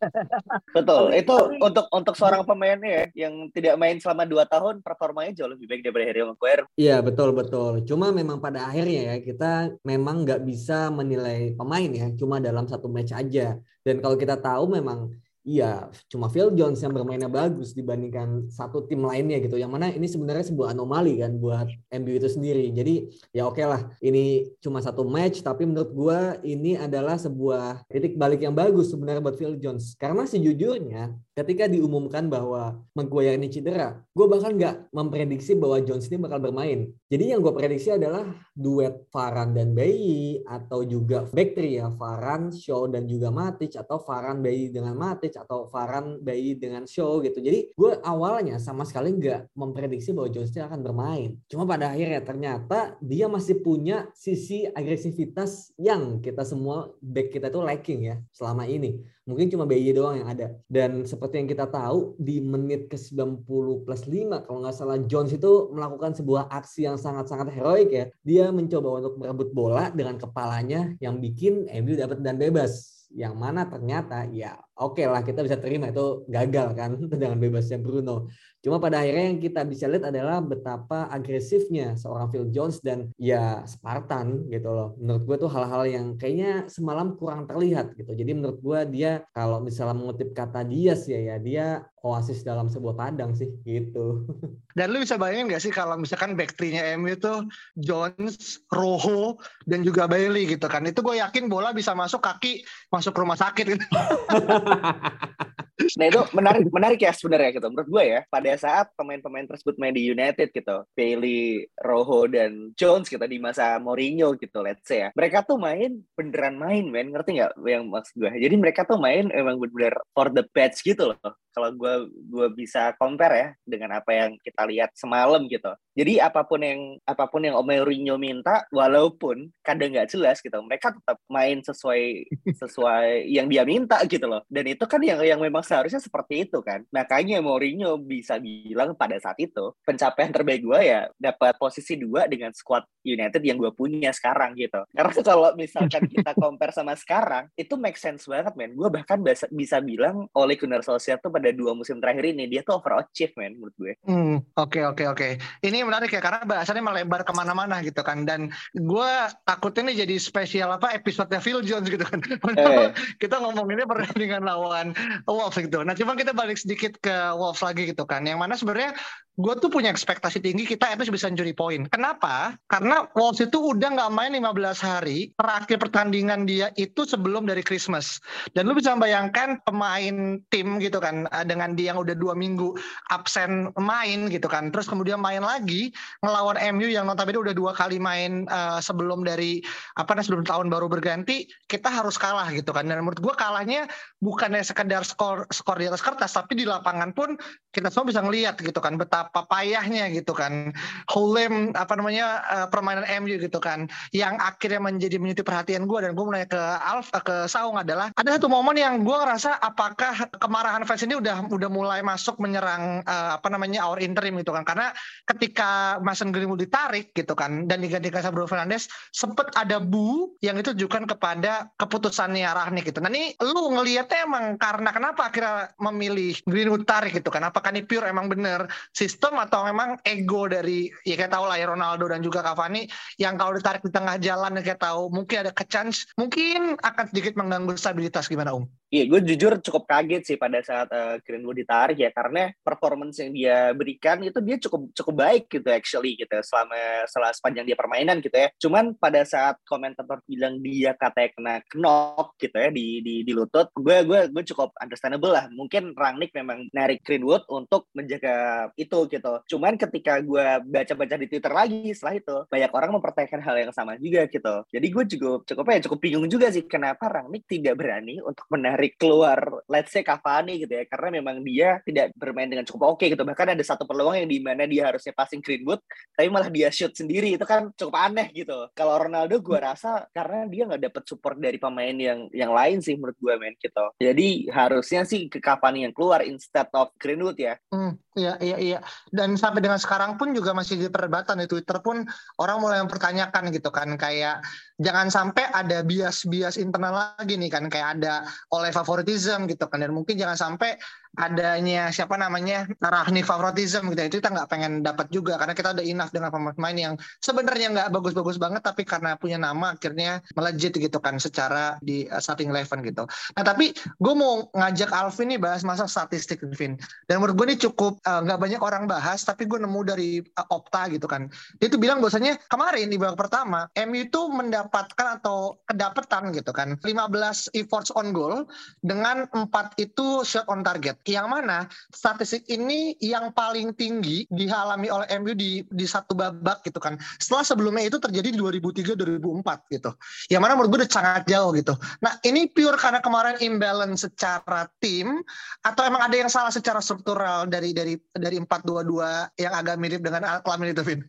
Betul. 0.76 1.02
Itu 1.16 1.36
untuk 1.62 1.86
untuk 1.90 2.14
seorang 2.14 2.44
pemain 2.44 2.78
ya 2.84 3.08
yang 3.16 3.48
tidak 3.52 3.80
main 3.80 3.96
selama 3.96 4.28
dua 4.28 4.44
tahun 4.44 4.84
performanya 4.84 5.32
jauh 5.34 5.50
lebih 5.50 5.66
baik 5.70 5.82
daripada 5.84 6.04
Harry 6.04 6.27
Maguire. 6.28 6.62
Iya 6.76 7.00
betul 7.00 7.32
betul. 7.32 7.72
Cuma 7.88 8.12
memang 8.12 8.38
pada 8.44 8.68
akhirnya 8.68 9.00
ya 9.10 9.16
kita 9.28 9.72
memang 9.80 10.22
nggak 10.24 10.40
bisa 10.44 10.92
menilai 10.92 11.56
pemain 11.58 11.90
ya 12.00 12.06
cuma 12.20 12.36
dalam 12.38 12.64
satu 12.68 12.86
match 12.86 13.12
aja. 13.16 13.56
Dan 13.84 14.04
kalau 14.04 14.16
kita 14.20 14.36
tahu 14.36 14.76
memang 14.76 15.08
Iya, 15.48 15.88
cuma 16.12 16.28
Phil 16.28 16.52
Jones 16.52 16.76
yang 16.84 16.92
bermainnya 16.92 17.32
bagus 17.32 17.72
dibandingkan 17.72 18.52
satu 18.52 18.84
tim 18.84 19.00
lainnya 19.00 19.40
gitu. 19.40 19.56
Yang 19.56 19.72
mana 19.72 19.88
ini 19.88 20.04
sebenarnya 20.04 20.44
sebuah 20.52 20.76
anomali 20.76 21.24
kan 21.24 21.40
buat 21.40 21.72
MU 21.88 22.20
itu 22.20 22.28
sendiri. 22.28 22.68
Jadi 22.68 23.08
ya 23.32 23.48
oke 23.48 23.56
okay 23.56 23.64
lah, 23.64 23.88
ini 24.04 24.52
cuma 24.60 24.84
satu 24.84 25.08
match, 25.08 25.40
tapi 25.40 25.64
menurut 25.64 25.88
gue 25.96 26.20
ini 26.52 26.76
adalah 26.76 27.16
sebuah 27.16 27.88
titik 27.88 28.20
balik 28.20 28.44
yang 28.44 28.52
bagus 28.52 28.92
sebenarnya 28.92 29.24
buat 29.24 29.40
Phil 29.40 29.56
Jones. 29.56 29.96
Karena 29.96 30.28
sejujurnya 30.28 31.16
ketika 31.32 31.64
diumumkan 31.64 32.28
bahwa 32.28 32.84
Maguire 32.92 33.40
ini 33.40 33.48
cedera, 33.48 34.04
gue 34.12 34.26
bahkan 34.28 34.52
nggak 34.52 34.92
memprediksi 34.92 35.56
bahwa 35.56 35.80
Jones 35.80 36.12
ini 36.12 36.20
bakal 36.20 36.44
bermain. 36.44 36.92
Jadi 37.08 37.24
yang 37.32 37.40
gue 37.40 37.56
prediksi 37.56 37.88
adalah 37.96 38.28
duet 38.52 39.08
Varan 39.08 39.56
dan 39.56 39.72
Bayi 39.72 40.44
atau 40.44 40.84
juga 40.84 41.24
back 41.24 41.56
ya, 41.56 41.88
Varan, 41.88 42.52
Shaw 42.52 42.84
dan 42.92 43.08
juga 43.08 43.32
Matic 43.32 43.80
atau 43.80 43.96
Varan 44.04 44.44
Bayi 44.44 44.68
dengan 44.68 44.92
Matic 44.92 45.37
atau 45.38 45.70
Varan 45.70 46.18
Bayi 46.20 46.58
dengan 46.58 46.84
show 46.84 47.22
gitu. 47.22 47.38
Jadi 47.38 47.70
gue 47.72 47.92
awalnya 48.02 48.58
sama 48.58 48.82
sekali 48.82 49.14
nggak 49.14 49.54
memprediksi 49.54 50.10
bahwa 50.10 50.28
Jones 50.32 50.52
akan 50.54 50.80
bermain. 50.82 51.30
Cuma 51.46 51.64
pada 51.64 51.94
akhirnya 51.94 52.20
ternyata 52.24 52.98
dia 52.98 53.30
masih 53.30 53.62
punya 53.62 54.10
sisi 54.12 54.66
agresivitas 54.66 55.70
yang 55.78 56.18
kita 56.18 56.42
semua 56.42 56.90
back 56.98 57.30
kita 57.34 57.48
tuh 57.48 57.62
lacking 57.62 58.10
ya 58.10 58.16
selama 58.34 58.66
ini. 58.66 58.98
Mungkin 59.28 59.52
cuma 59.52 59.68
BY 59.68 59.92
doang 59.92 60.16
yang 60.24 60.28
ada. 60.32 60.56
Dan 60.72 61.04
seperti 61.04 61.44
yang 61.44 61.48
kita 61.52 61.68
tahu 61.68 62.16
di 62.16 62.40
menit 62.40 62.88
ke-90 62.88 63.84
plus 63.84 64.02
5 64.08 64.48
kalau 64.48 64.58
nggak 64.64 64.72
salah 64.72 64.96
Jones 65.04 65.36
itu 65.36 65.68
melakukan 65.68 66.16
sebuah 66.16 66.48
aksi 66.48 66.88
yang 66.88 66.96
sangat-sangat 66.96 67.52
heroik 67.52 67.92
ya. 67.92 68.08
Dia 68.24 68.48
mencoba 68.48 69.04
untuk 69.04 69.20
merebut 69.20 69.52
bola 69.52 69.92
dengan 69.92 70.16
kepalanya 70.16 70.96
yang 71.04 71.20
bikin 71.20 71.68
MU 71.84 71.92
dapat 71.92 72.24
dan 72.24 72.40
bebas 72.40 72.98
yang 73.08 73.40
mana 73.40 73.64
ternyata 73.64 74.28
ya 74.28 74.60
oke 74.76 75.00
okay 75.00 75.08
lah 75.08 75.24
kita 75.24 75.40
bisa 75.40 75.56
terima 75.56 75.88
itu 75.88 76.28
gagal 76.28 76.76
kan 76.76 76.92
dengan 77.20 77.40
bebasnya 77.40 77.80
Bruno. 77.80 78.28
Cuma 78.68 78.84
pada 78.84 79.00
akhirnya 79.00 79.32
yang 79.32 79.40
kita 79.40 79.64
bisa 79.64 79.88
lihat 79.88 80.12
adalah 80.12 80.44
betapa 80.44 81.08
agresifnya 81.08 81.96
seorang 81.96 82.28
Phil 82.28 82.52
Jones 82.52 82.84
dan 82.84 83.08
ya 83.16 83.64
Spartan 83.64 84.44
gitu 84.52 84.68
loh. 84.68 84.92
Menurut 85.00 85.24
gue 85.24 85.36
tuh 85.40 85.48
hal-hal 85.48 85.88
yang 85.88 86.06
kayaknya 86.20 86.68
semalam 86.68 87.16
kurang 87.16 87.48
terlihat 87.48 87.96
gitu. 87.96 88.12
Jadi 88.12 88.36
menurut 88.36 88.60
gue 88.60 88.80
dia 88.92 89.24
kalau 89.32 89.64
misalnya 89.64 89.96
mengutip 89.96 90.36
kata 90.36 90.68
dia 90.68 90.92
sih 90.92 91.16
ya, 91.16 91.32
ya 91.32 91.36
dia 91.40 91.66
oasis 92.04 92.44
dalam 92.44 92.68
sebuah 92.68 92.92
padang 92.92 93.32
sih 93.32 93.48
gitu. 93.64 94.28
Dan 94.76 94.92
lu 94.92 95.00
bisa 95.00 95.16
bayangin 95.16 95.48
gak 95.48 95.64
sih 95.64 95.72
kalau 95.72 95.96
misalkan 95.96 96.36
back 96.36 96.52
three-nya 96.52 96.92
MU 97.00 97.16
itu 97.16 97.48
Jones, 97.80 98.60
Rojo, 98.68 99.40
dan 99.64 99.80
juga 99.80 100.04
Bailey 100.04 100.44
gitu 100.44 100.68
kan. 100.68 100.84
Itu 100.84 101.00
gue 101.00 101.16
yakin 101.24 101.48
bola 101.48 101.72
bisa 101.72 101.96
masuk 101.96 102.20
kaki, 102.20 102.68
masuk 102.92 103.16
rumah 103.16 103.40
sakit 103.40 103.64
gitu. 103.64 103.86
nah 105.98 106.06
itu 106.10 106.20
menarik 106.34 106.66
menarik 106.70 107.00
ya 107.00 107.12
sebenarnya 107.14 107.50
gitu. 107.54 107.68
Menurut 107.70 107.88
gue 107.88 108.04
ya 108.18 108.20
pada 108.26 108.52
saat 108.58 108.86
pemain-pemain 108.98 109.46
tersebut 109.46 109.78
main 109.78 109.94
di 109.94 110.10
United 110.10 110.50
gitu 110.50 110.82
Bailey, 110.98 111.66
Rojo 111.80 112.26
dan 112.26 112.74
Jones 112.74 113.06
gitu 113.06 113.22
di 113.22 113.38
masa 113.38 113.78
Mourinho 113.78 114.34
gitu 114.34 114.58
let's 114.60 114.84
say 114.86 115.06
ya. 115.06 115.08
Mereka 115.14 115.46
tuh 115.46 115.56
main 115.56 116.02
beneran 116.18 116.58
main 116.58 116.84
men. 116.90 117.14
Ngerti 117.14 117.38
nggak 117.38 117.52
yang 117.64 117.86
maksud 117.86 118.14
gue? 118.18 118.30
Jadi 118.34 118.54
mereka 118.58 118.82
tuh 118.82 118.98
main 118.98 119.30
emang 119.30 119.58
bener 119.58 119.94
for 120.12 120.30
the 120.34 120.42
patch 120.50 120.82
gitu 120.82 121.14
loh. 121.14 121.32
Kalau 121.54 121.74
gue 121.74 121.94
gue 122.30 122.48
bisa 122.54 122.94
compare 122.94 123.34
ya 123.34 123.48
dengan 123.66 123.98
apa 123.98 124.14
yang 124.14 124.30
kita 124.38 124.62
lihat 124.68 124.94
semalam 124.94 125.42
gitu. 125.50 125.74
Jadi 125.98 126.22
apa 126.22 126.46
pun 126.46 126.62
yang 126.62 126.94
apa 127.02 127.26
pun 127.26 127.42
yang 127.42 127.58
Mourinho 127.58 128.14
minta, 128.14 128.62
walaupun 128.70 129.50
kadang 129.66 129.90
nggak 129.90 130.14
jelas 130.14 130.38
gitu, 130.38 130.54
mereka 130.62 130.94
tetap 130.94 131.18
main 131.26 131.58
sesuai 131.58 132.30
sesuai 132.54 133.26
yang 133.26 133.50
dia 133.50 133.66
minta 133.66 133.98
gitu 134.06 134.30
loh. 134.30 134.46
Dan 134.46 134.70
itu 134.70 134.86
kan 134.86 135.02
yang 135.02 135.18
yang 135.26 135.42
memang 135.42 135.66
seharusnya 135.68 136.00
seperti 136.00 136.48
itu 136.48 136.64
kan. 136.64 136.82
Makanya 136.88 137.44
Mourinho 137.44 138.00
bisa 138.00 138.40
bilang 138.40 138.96
pada 138.96 139.20
saat 139.20 139.36
itu 139.36 139.76
pencapaian 139.84 140.32
terbaik 140.32 140.64
gue 140.64 140.80
ya 140.80 141.12
dapat 141.20 141.60
posisi 141.60 142.00
dua 142.00 142.24
dengan 142.24 142.56
squad 142.56 142.88
United 143.04 143.44
yang 143.44 143.60
gue 143.60 143.68
punya 143.76 144.08
sekarang 144.16 144.56
gitu. 144.56 144.80
Karena 144.88 145.12
kalau 145.28 145.52
misalkan 145.52 146.08
kita 146.08 146.32
compare 146.32 146.72
sama 146.72 146.96
sekarang, 146.96 147.52
itu 147.60 147.76
make 147.76 148.00
sense 148.00 148.24
banget 148.24 148.56
men. 148.56 148.72
Gue 148.72 148.88
bahkan 148.88 149.20
bisa, 149.20 149.44
bisa 149.52 149.84
bilang 149.84 150.24
oleh 150.32 150.56
Gunnar 150.56 150.80
Solskjaer 150.80 151.20
tuh 151.20 151.28
pada 151.28 151.52
dua 151.52 151.76
musim 151.76 152.00
terakhir 152.00 152.32
ini 152.32 152.48
dia 152.48 152.64
tuh 152.64 152.80
overachieve 152.80 153.36
man 153.36 153.52
menurut 153.60 153.74
gue. 153.76 153.92
Hmm, 154.08 154.40
oke 154.56 154.72
okay, 154.72 154.82
oke 154.88 155.04
okay, 155.04 155.06
oke. 155.06 155.18
Okay. 155.44 155.68
Ini 155.68 155.84
menarik 155.84 156.08
ya 156.08 156.24
karena 156.24 156.46
bahasannya 156.48 156.80
melebar 156.80 157.26
ke 157.28 157.32
mana-mana 157.36 157.84
gitu 157.84 158.00
kan 158.00 158.24
dan 158.24 158.48
gue 158.72 159.12
takutnya 159.44 159.90
ini 159.90 159.94
jadi 160.06 160.14
spesial 160.16 160.72
apa 160.72 160.96
episode 160.96 161.30
Phil 161.42 161.60
Jones 161.60 161.90
gitu 161.90 162.04
kan. 162.06 162.22
Eh. 162.56 162.88
kita 163.22 163.42
ngomonginnya 163.42 163.84
pertandingan 163.84 164.46
lawan 164.46 164.96
Wolves 165.26 165.57
gitu. 165.64 165.82
Nah 165.82 165.94
cuma 165.98 166.14
kita 166.14 166.30
balik 166.36 166.58
sedikit 166.60 166.94
ke 167.02 167.34
Wolves 167.34 167.64
lagi 167.64 167.90
gitu 167.90 168.04
kan. 168.06 168.22
Yang 168.22 168.38
mana 168.38 168.54
sebenarnya 168.54 168.92
gue 169.38 169.54
tuh 169.62 169.70
punya 169.70 169.86
ekspektasi 169.94 170.42
tinggi 170.42 170.66
kita 170.66 170.90
itu 170.98 171.14
bisa 171.14 171.30
mencuri 171.30 171.54
poin. 171.54 171.86
Kenapa? 171.86 172.58
Karena 172.66 173.06
Wolves 173.14 173.38
itu 173.38 173.70
udah 173.70 173.94
nggak 173.94 174.10
main 174.10 174.34
15 174.34 174.82
hari. 174.82 175.30
Terakhir 175.38 175.78
pertandingan 175.78 176.42
dia 176.42 176.74
itu 176.74 177.06
sebelum 177.06 177.46
dari 177.46 177.62
Christmas. 177.62 178.18
Dan 178.52 178.66
lu 178.66 178.74
bisa 178.74 178.98
membayangkan 178.98 179.62
pemain 179.62 180.42
tim 180.50 180.82
gitu 180.82 180.98
kan 180.98 181.30
eh, 181.30 181.46
dengan 181.46 181.78
dia 181.78 181.94
yang 181.94 182.02
udah 182.02 182.18
dua 182.18 182.34
minggu 182.34 182.74
absen 183.14 183.70
main 183.78 184.26
gitu 184.26 184.50
kan. 184.50 184.74
Terus 184.74 184.90
kemudian 184.90 185.22
main 185.22 185.46
lagi 185.46 185.94
ngelawan 186.26 186.58
MU 186.74 186.90
yang 186.90 187.06
notabene 187.06 187.38
udah 187.38 187.54
dua 187.54 187.72
kali 187.72 188.02
main 188.02 188.44
uh, 188.50 188.82
sebelum 188.82 189.22
dari 189.22 189.62
apa 189.94 190.18
nih 190.18 190.26
sebelum 190.26 190.42
tahun 190.42 190.66
baru 190.66 190.90
berganti. 190.90 191.46
Kita 191.70 191.86
harus 191.86 192.18
kalah 192.18 192.50
gitu 192.50 192.74
kan. 192.74 192.90
Dan 192.90 193.06
menurut 193.06 193.22
gue 193.22 193.34
kalahnya 193.38 193.86
bukannya 194.18 194.66
sekedar 194.66 195.06
skor 195.06 195.46
skor 195.52 195.76
di 195.76 195.90
atas 195.90 196.00
kertas, 196.00 196.32
tapi 196.32 196.56
di 196.56 196.64
lapangan 196.64 197.12
pun 197.12 197.36
kita 197.74 197.92
semua 197.92 198.08
bisa 198.08 198.24
ngelihat 198.24 198.56
gitu 198.56 198.80
kan 198.80 198.96
betapa 198.96 199.28
papayahnya 199.44 200.08
gitu 200.14 200.32
kan. 200.32 200.72
Holem 201.12 201.76
apa 201.76 201.92
namanya 201.98 202.40
uh, 202.48 202.66
permainan 202.72 203.04
MU 203.20 203.36
gitu 203.36 203.60
kan. 203.60 203.90
Yang 204.16 204.40
akhirnya 204.40 204.80
menjadi 204.80 205.16
menyuti 205.20 205.42
perhatian 205.44 205.84
gue 205.84 205.98
dan 206.00 206.16
gue 206.16 206.24
mulai 206.24 206.48
ke 206.48 206.58
Alf 206.60 207.12
uh, 207.12 207.22
ke 207.22 207.36
Saung 207.50 207.76
adalah 207.76 208.08
ada 208.16 208.30
satu 208.40 208.48
momen 208.48 208.78
yang 208.78 209.04
gue 209.04 209.16
ngerasa 209.16 209.60
apakah 209.60 210.30
kemarahan 210.40 210.88
fans 210.88 211.04
ini 211.04 211.18
udah 211.18 211.52
udah 211.52 211.70
mulai 211.70 212.00
masuk 212.00 212.40
menyerang 212.40 213.04
uh, 213.04 213.36
apa 213.36 213.48
namanya 213.52 213.84
our 213.84 214.00
interim 214.00 214.38
gitu 214.40 214.56
kan. 214.56 214.64
Karena 214.64 214.94
ketika 215.28 216.00
Mason 216.00 216.32
Greenwood 216.32 216.64
ditarik 216.64 217.12
gitu 217.12 217.36
kan 217.36 217.68
dan 217.68 217.84
digantikan 217.84 218.24
sama 218.24 218.40
Bruno 218.40 218.48
Fernandes 218.48 218.88
sempet 219.12 219.52
ada 219.52 219.82
bu 219.82 220.32
yang 220.40 220.56
itu 220.56 220.78
ditujukan 220.78 221.10
kepada 221.10 221.74
keputusannya 221.74 222.46
Rahnik 222.46 222.86
gitu. 222.86 223.02
Nah 223.02 223.10
ini 223.10 223.34
lu 223.42 223.74
ngelihatnya 223.74 224.30
emang 224.30 224.54
karena 224.54 224.94
kenapa 224.94 225.26
akhirnya 225.38 225.70
memilih 225.78 226.34
Greenwood 226.44 226.84
tarik 226.84 227.14
gitu 227.14 227.30
kan? 227.30 227.46
Apakah 227.46 227.70
ini 227.70 227.86
pure 227.86 228.10
emang 228.10 228.26
bener 228.26 228.66
sistem 228.90 229.38
atau 229.38 229.62
memang 229.62 229.94
ego 230.02 230.50
dari 230.50 230.90
ya 231.06 231.14
kayak 231.14 231.30
tahu 231.30 231.46
lah 231.46 231.56
ya 231.56 231.70
Ronaldo 231.70 232.10
dan 232.10 232.20
juga 232.20 232.42
Cavani 232.42 232.90
yang 233.22 233.38
kalau 233.38 233.54
ditarik 233.54 233.82
di 233.86 233.94
tengah 233.94 234.18
jalan 234.18 234.58
ya 234.58 234.62
kayak 234.74 234.82
tahu 234.82 235.14
mungkin 235.14 235.46
ada 235.46 235.52
kecans 235.54 236.10
mungkin 236.18 236.74
akan 236.82 237.04
sedikit 237.14 237.38
mengganggu 237.38 237.78
stabilitas 237.78 238.26
gimana 238.26 238.58
Om? 238.58 238.66
Iya, 238.88 239.04
gue 239.04 239.20
jujur 239.20 239.52
cukup 239.60 239.84
kaget 239.84 240.22
sih 240.24 240.36
pada 240.40 240.64
saat 240.64 240.88
uh, 240.88 241.20
Greenwood 241.20 241.60
ditarik 241.60 242.00
ya 242.00 242.08
karena 242.08 242.48
performance 242.64 243.20
yang 243.20 243.36
dia 243.36 243.76
berikan 243.76 244.16
itu 244.24 244.40
dia 244.40 244.56
cukup 244.56 244.88
cukup 244.96 245.14
baik 245.28 245.44
gitu 245.52 245.68
actually 245.68 246.16
gitu 246.16 246.32
selama 246.40 247.04
selama 247.04 247.36
sepanjang 247.36 247.68
dia 247.68 247.76
permainan 247.76 248.24
gitu 248.24 248.32
ya. 248.32 248.48
Cuman 248.56 248.96
pada 248.96 249.28
saat 249.28 249.60
komentator 249.68 250.24
bilang 250.24 250.64
dia 250.64 250.96
katanya 250.96 251.28
kena 251.36 251.54
knock 251.76 252.40
gitu 252.40 252.56
ya 252.56 252.72
di 252.72 253.04
di, 253.04 253.14
di 253.28 253.32
lutut, 253.36 253.68
gue 253.76 254.08
gue 254.08 254.20
gue 254.32 254.42
cukup 254.56 254.72
understandable 254.80 255.36
lah. 255.36 255.52
Mungkin 255.52 255.92
Rangnick 255.92 256.32
memang 256.32 256.72
narik 256.72 257.04
Greenwood 257.04 257.44
untuk 257.52 257.92
menjaga 257.92 258.72
itu 258.80 259.04
gitu. 259.04 259.32
Cuman 259.52 259.76
ketika 259.76 260.16
gue 260.24 260.64
baca-baca 260.64 261.20
di 261.20 261.28
Twitter 261.28 261.52
lagi 261.52 261.92
setelah 261.92 262.16
itu 262.16 262.36
banyak 262.48 262.72
orang 262.72 262.96
mempertanyakan 262.96 263.44
hal 263.44 263.56
yang 263.68 263.72
sama 263.76 264.00
juga 264.00 264.24
gitu. 264.32 264.64
Jadi 264.72 264.86
gue 264.88 265.04
juga 265.12 265.44
cukup 265.44 265.64
ya 265.76 265.84
cukup 265.84 265.98
bingung 266.00 266.24
juga 266.24 266.48
sih 266.48 266.64
kenapa 266.64 267.04
Rangnick 267.12 267.44
tidak 267.44 267.76
berani 267.76 268.16
untuk 268.24 268.48
menarik 268.48 268.77
menarik 268.78 268.94
keluar 268.94 269.42
let's 269.66 269.90
say 269.90 270.06
Cavani 270.06 270.62
gitu 270.62 270.70
ya 270.70 270.86
karena 270.86 271.18
memang 271.18 271.42
dia 271.42 271.82
tidak 271.82 272.14
bermain 272.14 272.46
dengan 272.46 272.62
cukup 272.62 272.94
oke 272.94 273.02
okay, 273.02 273.10
gitu. 273.10 273.26
Bahkan 273.26 273.58
ada 273.58 273.64
satu 273.66 273.82
peluang 273.82 274.14
yang 274.14 274.30
di 274.30 274.38
mana 274.38 274.70
dia 274.70 274.86
harusnya 274.86 275.10
passing 275.10 275.42
Greenwood 275.42 275.82
tapi 276.14 276.30
malah 276.30 276.46
dia 276.46 276.70
shoot 276.70 276.94
sendiri. 276.94 277.34
Itu 277.34 277.42
kan 277.42 277.74
cukup 277.74 277.98
aneh 277.98 278.30
gitu. 278.30 278.70
Kalau 278.78 278.94
Ronaldo 278.94 279.42
gue 279.42 279.58
rasa 279.58 280.06
karena 280.14 280.46
dia 280.46 280.70
nggak 280.70 280.82
dapet 280.86 281.02
support 281.10 281.42
dari 281.42 281.58
pemain 281.58 281.90
yang 281.90 282.30
yang 282.30 282.54
lain 282.54 282.78
sih 282.78 282.94
menurut 282.94 283.18
gue 283.18 283.34
main 283.34 283.58
gitu. 283.58 283.84
Jadi 283.98 284.46
harusnya 284.54 285.02
sih 285.02 285.26
ke 285.26 285.42
Cavani 285.42 285.82
yang 285.82 285.90
keluar 285.90 286.22
instead 286.22 286.70
of 286.78 286.94
Greenwood 287.02 287.34
ya. 287.34 287.58
Hmm, 287.74 287.98
iya 288.14 288.38
iya 288.38 288.56
iya. 288.62 288.78
Dan 289.10 289.34
sampai 289.34 289.58
dengan 289.58 289.82
sekarang 289.82 290.14
pun 290.14 290.30
juga 290.30 290.54
masih 290.54 290.78
di 290.78 290.86
perdebatan 290.86 291.42
di 291.42 291.50
Twitter 291.50 291.82
pun 291.82 292.06
orang 292.38 292.62
mulai 292.62 292.78
mempertanyakan 292.86 293.50
gitu 293.50 293.74
kan. 293.74 293.90
Kayak 293.98 294.46
jangan 294.78 295.10
sampai 295.10 295.50
ada 295.50 295.82
bias-bias 295.82 296.54
internal 296.62 297.18
lagi 297.18 297.34
nih 297.34 297.50
kan. 297.50 297.66
Kayak 297.66 297.98
ada 297.98 298.22
oleh 298.54 298.67
favoritism 298.74 299.48
gitu 299.50 299.66
kan. 299.66 299.82
Dan 299.82 299.92
mungkin 299.94 300.14
jangan 300.16 300.36
sampai 300.36 300.76
adanya 301.16 301.88
siapa 301.94 302.18
namanya 302.20 302.68
Rahni 302.82 303.24
favoritism 303.24 303.88
gitu 303.94 304.02
itu 304.04 304.16
kita 304.20 304.34
nggak 304.34 304.48
pengen 304.50 304.72
dapat 304.84 305.08
juga 305.08 305.40
karena 305.40 305.54
kita 305.56 305.72
udah 305.72 305.84
enough 305.84 306.12
dengan 306.12 306.30
pemain 306.34 306.76
yang 306.76 306.94
sebenarnya 307.24 307.68
nggak 307.72 307.88
bagus-bagus 307.94 308.36
banget 308.36 308.60
tapi 308.60 308.84
karena 308.84 309.16
punya 309.16 309.40
nama 309.40 309.72
akhirnya 309.72 310.20
melejit 310.36 310.76
gitu 310.76 310.98
kan 311.00 311.16
secara 311.16 311.80
di 311.80 312.04
uh, 312.10 312.20
starting 312.20 312.52
eleven 312.52 312.84
gitu. 312.84 313.08
Nah 313.34 313.44
tapi 313.46 313.72
gue 313.74 314.14
mau 314.14 314.46
ngajak 314.52 314.90
Alvin 314.92 315.36
nih 315.36 315.40
bahas 315.40 315.62
masa 315.64 315.88
statistik 315.88 316.44
Vin. 316.54 316.76
Dan 317.08 317.20
menurut 317.22 317.34
gue 317.38 317.46
ini 317.54 317.56
cukup 317.56 318.00
uh, 318.04 318.20
nggak 318.24 318.38
uh, 318.38 318.42
banyak 318.42 318.60
orang 318.60 318.84
bahas 318.84 319.22
tapi 319.24 319.48
gue 319.48 319.58
nemu 319.58 319.80
dari 319.84 320.20
uh, 320.20 320.46
Opta 320.54 320.88
gitu 320.92 321.06
kan. 321.06 321.30
Dia 321.60 321.68
tuh 321.70 321.80
bilang 321.80 322.02
bahwasanya 322.02 322.40
kemarin 322.50 322.88
di 322.88 322.96
babak 322.98 323.28
pertama 323.28 323.68
MU 323.86 324.08
itu 324.08 324.20
mendapatkan 324.30 325.20
atau 325.20 325.60
kedapetan 325.68 326.32
gitu 326.32 326.50
kan 326.54 326.78
15 326.80 327.52
efforts 327.54 327.92
on 327.92 328.10
goal 328.16 328.48
dengan 328.80 329.28
empat 329.30 329.76
itu 329.76 330.24
shot 330.24 330.48
on 330.48 330.64
target 330.64 330.96
yang 331.08 331.32
mana 331.32 331.64
statistik 331.88 332.44
ini 332.52 332.92
yang 333.00 333.32
paling 333.32 333.72
tinggi 333.72 334.28
dialami 334.28 334.92
oleh 334.92 335.08
MU 335.16 335.32
di 335.32 335.64
di 335.64 335.86
satu 335.88 336.12
babak 336.12 336.60
gitu 336.68 336.76
kan. 336.76 337.00
Setelah 337.16 337.44
sebelumnya 337.48 337.88
itu 337.88 337.96
terjadi 337.96 338.28
di 338.28 338.38
2003 338.38 338.92
2004 338.92 339.72
gitu. 339.72 339.90
Yang 340.28 340.40
mana 340.44 340.52
menurut 340.54 340.70
gue 340.76 340.80
udah 340.84 340.92
sangat 340.92 341.24
jauh 341.24 341.50
gitu. 341.56 341.74
Nah, 342.04 342.20
ini 342.28 342.52
pure 342.52 342.76
karena 342.76 343.00
kemarin 343.00 343.40
imbalance 343.40 344.04
secara 344.04 344.68
tim 344.78 345.24
atau 345.64 345.82
emang 345.88 346.04
ada 346.04 346.16
yang 346.16 346.28
salah 346.28 346.52
secara 346.52 346.84
struktural 346.84 347.48
dari 347.48 347.72
dari 347.72 347.96
dari 348.12 348.36
422 348.36 349.40
yang 349.40 349.52
agak 349.56 349.76
mirip 349.80 350.00
dengan 350.04 350.22
Al-Klamin 350.28 350.76
itu, 350.76 350.82
Vin? 350.84 351.00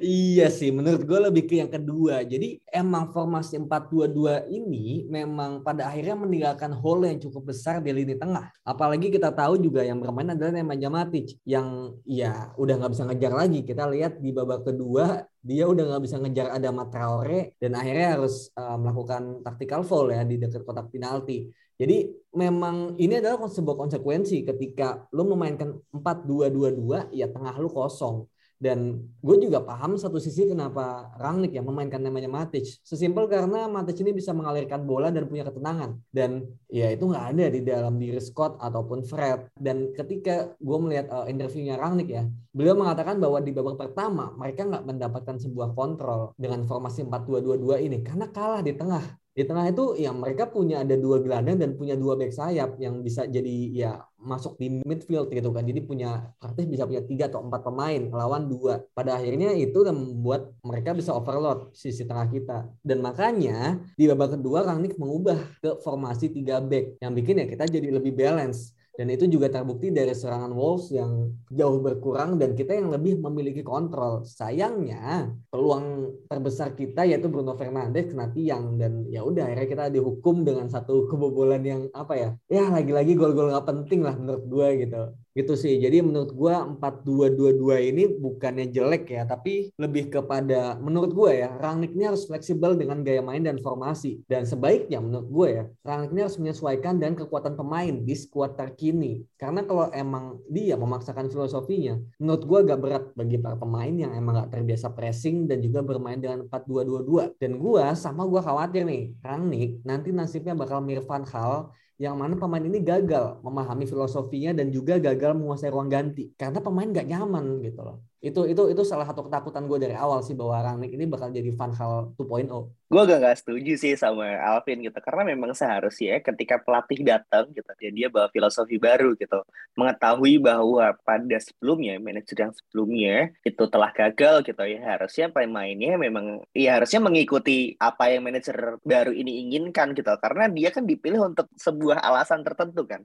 iya 0.00 0.48
sih, 0.48 0.72
menurut 0.72 1.04
gue 1.04 1.18
lebih 1.30 1.44
ke 1.48 1.60
yang 1.60 1.70
kedua. 1.72 2.22
Jadi 2.24 2.60
emang 2.72 3.12
formasi 3.12 3.60
4-2-2 3.60 4.48
ini 4.52 5.04
memang 5.08 5.60
pada 5.64 5.88
akhirnya 5.88 6.16
meninggalkan 6.16 6.72
hole 6.72 6.99
yang 7.06 7.20
cukup 7.22 7.54
besar 7.54 7.80
di 7.80 7.94
lini 7.94 8.18
tengah. 8.18 8.52
Apalagi 8.66 9.08
kita 9.08 9.32
tahu 9.32 9.56
juga 9.56 9.80
yang 9.80 10.02
bermain 10.02 10.28
adalah 10.34 10.52
Nemanja 10.52 10.90
Matic 10.92 11.40
yang 11.48 11.96
ya 12.04 12.52
udah 12.60 12.74
nggak 12.76 12.92
bisa 12.92 13.04
ngejar 13.08 13.32
lagi. 13.32 13.60
Kita 13.64 13.88
lihat 13.88 14.20
di 14.20 14.30
babak 14.34 14.68
kedua 14.68 15.24
dia 15.40 15.64
udah 15.64 15.84
nggak 15.94 16.02
bisa 16.04 16.16
ngejar 16.20 16.52
ada 16.52 16.68
Traore 16.90 17.56
dan 17.56 17.72
akhirnya 17.78 18.20
harus 18.20 18.52
uh, 18.58 18.76
melakukan 18.76 19.40
tactical 19.40 19.80
foul 19.86 20.12
ya 20.12 20.26
di 20.26 20.36
dekat 20.36 20.66
kotak 20.66 20.92
penalti. 20.92 21.48
Jadi 21.80 22.12
memang 22.36 23.00
ini 23.00 23.24
adalah 23.24 23.48
sebuah 23.48 23.76
konsekuensi 23.88 24.44
ketika 24.44 25.08
lo 25.16 25.24
memainkan 25.32 25.80
4-2-2-2 25.96 27.16
ya 27.16 27.32
tengah 27.32 27.56
lo 27.56 27.72
kosong 27.72 28.28
dan 28.60 29.08
gue 29.24 29.36
juga 29.40 29.64
paham 29.64 29.96
satu 29.96 30.20
sisi 30.20 30.44
kenapa 30.44 31.08
Rangnick 31.16 31.56
ya 31.56 31.64
memainkan 31.64 32.04
namanya 32.04 32.28
Matic. 32.28 32.68
Sesimpel 32.84 33.24
karena 33.24 33.64
Matic 33.72 33.96
ini 34.04 34.12
bisa 34.12 34.36
mengalirkan 34.36 34.84
bola 34.84 35.08
dan 35.08 35.24
punya 35.24 35.48
ketenangan. 35.48 35.96
Dan 36.12 36.44
ya 36.68 36.92
itu 36.92 37.08
nggak 37.08 37.26
ada 37.32 37.46
di 37.48 37.64
dalam 37.64 37.96
diri 37.96 38.20
Scott 38.20 38.60
ataupun 38.60 39.00
Fred. 39.08 39.48
Dan 39.56 39.96
ketika 39.96 40.52
gue 40.60 40.78
melihat 40.78 41.08
uh, 41.08 41.24
interviewnya 41.24 41.80
Rangnick 41.80 42.12
ya, 42.12 42.28
beliau 42.52 42.76
mengatakan 42.76 43.16
bahwa 43.16 43.40
di 43.40 43.48
babak 43.56 43.80
pertama 43.80 44.28
mereka 44.36 44.68
nggak 44.68 44.84
mendapatkan 44.84 45.40
sebuah 45.40 45.72
kontrol 45.72 46.36
dengan 46.36 46.68
formasi 46.68 47.08
4-2-2-2 47.08 47.80
ini 47.80 48.04
karena 48.04 48.28
kalah 48.28 48.60
di 48.60 48.76
tengah 48.76 49.16
di 49.30 49.46
tengah 49.46 49.70
itu 49.70 49.94
ya 49.96 50.10
mereka 50.10 50.50
punya 50.50 50.82
ada 50.82 50.98
dua 50.98 51.22
gelandang 51.22 51.56
dan 51.62 51.70
punya 51.78 51.94
dua 51.94 52.18
back 52.18 52.34
sayap 52.34 52.76
yang 52.82 52.98
bisa 53.00 53.30
jadi 53.30 53.56
ya 53.70 53.92
masuk 54.20 54.56
di 54.60 54.80
midfield 54.84 55.32
gitu 55.32 55.50
kan. 55.50 55.64
Jadi 55.64 55.80
punya 55.82 56.30
praktis 56.36 56.68
bisa 56.68 56.84
punya 56.84 57.02
tiga 57.02 57.26
atau 57.32 57.40
empat 57.44 57.60
pemain 57.64 58.00
lawan 58.12 58.46
dua. 58.46 58.84
Pada 58.92 59.16
akhirnya 59.16 59.56
itu 59.56 59.80
membuat 59.88 60.52
mereka 60.62 60.92
bisa 60.92 61.16
overload 61.16 61.72
sisi 61.72 62.04
tengah 62.04 62.28
kita. 62.28 62.58
Dan 62.84 63.00
makanya 63.00 63.80
di 63.96 64.04
babak 64.06 64.38
kedua 64.38 64.64
Rangnick 64.64 65.00
mengubah 65.00 65.40
ke 65.60 65.80
formasi 65.80 66.30
tiga 66.30 66.60
back 66.60 67.00
yang 67.00 67.12
bikin 67.16 67.40
ya 67.42 67.46
kita 67.48 67.64
jadi 67.66 67.88
lebih 67.90 68.14
balance. 68.14 68.76
Dan 69.00 69.08
itu 69.16 69.24
juga 69.32 69.48
terbukti 69.48 69.88
dari 69.88 70.12
serangan 70.12 70.52
Wolves 70.52 70.92
yang 70.92 71.32
jauh 71.48 71.80
berkurang 71.80 72.36
dan 72.36 72.52
kita 72.52 72.76
yang 72.76 72.92
lebih 72.92 73.16
memiliki 73.16 73.64
kontrol. 73.64 74.28
Sayangnya 74.28 75.32
peluang 75.48 75.99
terbesar 76.28 76.74
kita 76.74 77.06
yaitu 77.06 77.30
Bruno 77.30 77.54
Fernandes 77.54 78.10
kena 78.10 78.30
tiang 78.34 78.78
dan 78.80 79.06
ya 79.08 79.22
udah 79.22 79.46
akhirnya 79.46 79.68
kita 79.68 79.84
dihukum 79.94 80.42
dengan 80.46 80.66
satu 80.68 81.08
kebobolan 81.10 81.62
yang 81.64 81.82
apa 81.96 82.14
ya? 82.16 82.30
Ya 82.50 82.64
lagi-lagi 82.68 83.16
gol-gol 83.16 83.50
nggak 83.50 83.68
penting 83.68 84.00
lah 84.06 84.14
menurut 84.16 84.44
gue 84.46 84.68
gitu 84.86 85.02
gitu 85.30 85.54
sih. 85.54 85.78
Jadi 85.78 86.02
menurut 86.02 86.34
gua 86.34 86.66
4-2-2-2 86.66 87.90
ini 87.94 88.02
bukannya 88.10 88.66
jelek 88.70 89.14
ya, 89.14 89.22
tapi 89.24 89.70
lebih 89.78 90.10
kepada 90.10 90.76
menurut 90.82 91.14
gua 91.14 91.30
ya, 91.30 91.50
Rangnick 91.54 91.94
harus 92.02 92.26
fleksibel 92.26 92.74
dengan 92.74 93.06
gaya 93.06 93.22
main 93.22 93.46
dan 93.46 93.62
formasi. 93.62 94.26
Dan 94.26 94.42
sebaiknya 94.42 94.98
menurut 94.98 95.28
gua 95.30 95.48
ya, 95.48 95.64
Rangnick 95.86 96.26
harus 96.26 96.38
menyesuaikan 96.42 96.98
dengan 96.98 97.14
kekuatan 97.22 97.54
pemain 97.54 97.94
di 98.02 98.14
skuad 98.18 98.58
terkini. 98.58 99.22
Karena 99.38 99.62
kalau 99.62 99.88
emang 99.94 100.42
dia 100.50 100.74
memaksakan 100.74 101.30
filosofinya, 101.30 101.96
menurut 102.18 102.42
gua 102.44 102.58
agak 102.66 102.78
berat 102.82 103.04
bagi 103.14 103.38
para 103.38 103.54
pemain 103.54 103.94
yang 103.94 104.12
emang 104.12 104.42
gak 104.42 104.50
terbiasa 104.58 104.90
pressing 104.92 105.46
dan 105.46 105.62
juga 105.62 105.86
bermain 106.00 106.16
dengan 106.16 106.48
4-2-2-2. 106.48 107.36
Dan 107.36 107.60
gua 107.60 107.92
sama 107.92 108.24
gua 108.24 108.40
khawatir 108.40 108.88
nih, 108.88 109.12
Rangnick 109.20 109.84
nanti 109.84 110.08
nasibnya 110.10 110.56
bakal 110.56 110.80
mirip 110.80 111.04
Van 111.04 111.28
Hal 111.28 111.70
yang 112.00 112.16
mana 112.16 112.32
pemain 112.32 112.64
ini 112.64 112.80
gagal 112.80 113.44
memahami 113.44 113.84
filosofinya 113.84 114.56
dan 114.56 114.72
juga 114.72 114.96
gagal 114.96 115.36
menguasai 115.36 115.68
ruang 115.68 115.92
ganti 115.92 116.32
karena 116.32 116.56
pemain 116.64 116.88
gak 116.88 117.04
nyaman 117.04 117.60
gitu 117.60 117.84
loh 117.84 118.00
itu 118.20 118.44
itu 118.44 118.62
itu 118.68 118.82
salah 118.84 119.08
satu 119.08 119.24
ketakutan 119.24 119.64
gue 119.64 119.80
dari 119.80 119.96
awal 119.96 120.20
sih 120.20 120.36
bahwa 120.36 120.60
Rangnick 120.60 120.92
ini 120.92 121.08
bakal 121.08 121.32
jadi 121.32 121.48
Van 121.56 121.72
Hal 121.72 122.12
2.0. 122.20 122.52
Gue 122.68 123.02
gak 123.08 123.20
gak 123.24 123.36
setuju 123.40 123.72
sih 123.80 123.96
sama 123.96 124.28
Alvin 124.44 124.84
gitu 124.84 125.00
karena 125.00 125.32
memang 125.32 125.56
seharusnya 125.56 126.20
ketika 126.20 126.60
pelatih 126.60 127.00
datang 127.00 127.48
gitu 127.56 127.72
ya 127.80 127.88
dia 127.88 128.08
bawa 128.12 128.28
filosofi 128.28 128.76
baru 128.76 129.16
gitu. 129.16 129.40
Mengetahui 129.72 130.36
bahwa 130.36 130.92
pada 131.00 131.38
sebelumnya 131.40 131.96
manajer 131.96 132.36
yang 132.36 132.52
sebelumnya 132.52 133.32
itu 133.40 133.64
telah 133.72 133.88
gagal 133.96 134.44
gitu 134.44 134.62
ya 134.68 134.80
harusnya 134.84 135.32
pemainnya 135.32 135.96
memang 135.96 136.44
ya 136.52 136.76
harusnya 136.76 137.00
mengikuti 137.00 137.72
apa 137.80 138.12
yang 138.12 138.28
manajer 138.28 138.76
baru 138.84 139.16
ini 139.16 139.48
inginkan 139.48 139.96
gitu. 139.96 140.12
Karena 140.20 140.44
dia 140.52 140.68
kan 140.68 140.84
dipilih 140.84 141.32
untuk 141.32 141.48
sebuah 141.56 142.04
alasan 142.04 142.44
tertentu 142.44 142.84
kan 142.84 143.00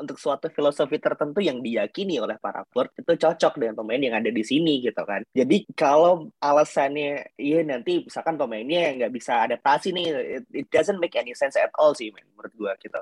untuk 0.00 0.16
suatu 0.16 0.48
filosofi 0.48 0.96
tertentu 0.96 1.44
yang 1.44 1.60
diyakini 1.60 2.16
oleh 2.16 2.40
para 2.40 2.64
board 2.72 2.96
itu 2.96 3.12
cocok 3.14 3.60
dengan 3.60 3.76
pemain 3.76 4.00
yang 4.00 4.16
ada 4.16 4.32
di 4.32 4.40
sini 4.40 4.80
gitu 4.80 5.04
kan. 5.04 5.22
Jadi 5.36 5.68
kalau 5.76 6.32
alasannya 6.40 7.36
iya 7.36 7.60
nanti 7.62 8.02
misalkan 8.02 8.40
pemainnya 8.40 8.96
nggak 8.96 9.12
bisa 9.12 9.44
adaptasi 9.44 9.92
nih, 9.92 10.06
it, 10.40 10.44
it 10.64 10.66
doesn't 10.72 10.98
make 10.98 11.14
any 11.14 11.36
sense 11.36 11.54
at 11.60 11.70
all 11.76 11.92
sih 11.92 12.08
man, 12.10 12.24
menurut 12.34 12.52
gua 12.56 12.72
gitu. 12.80 12.98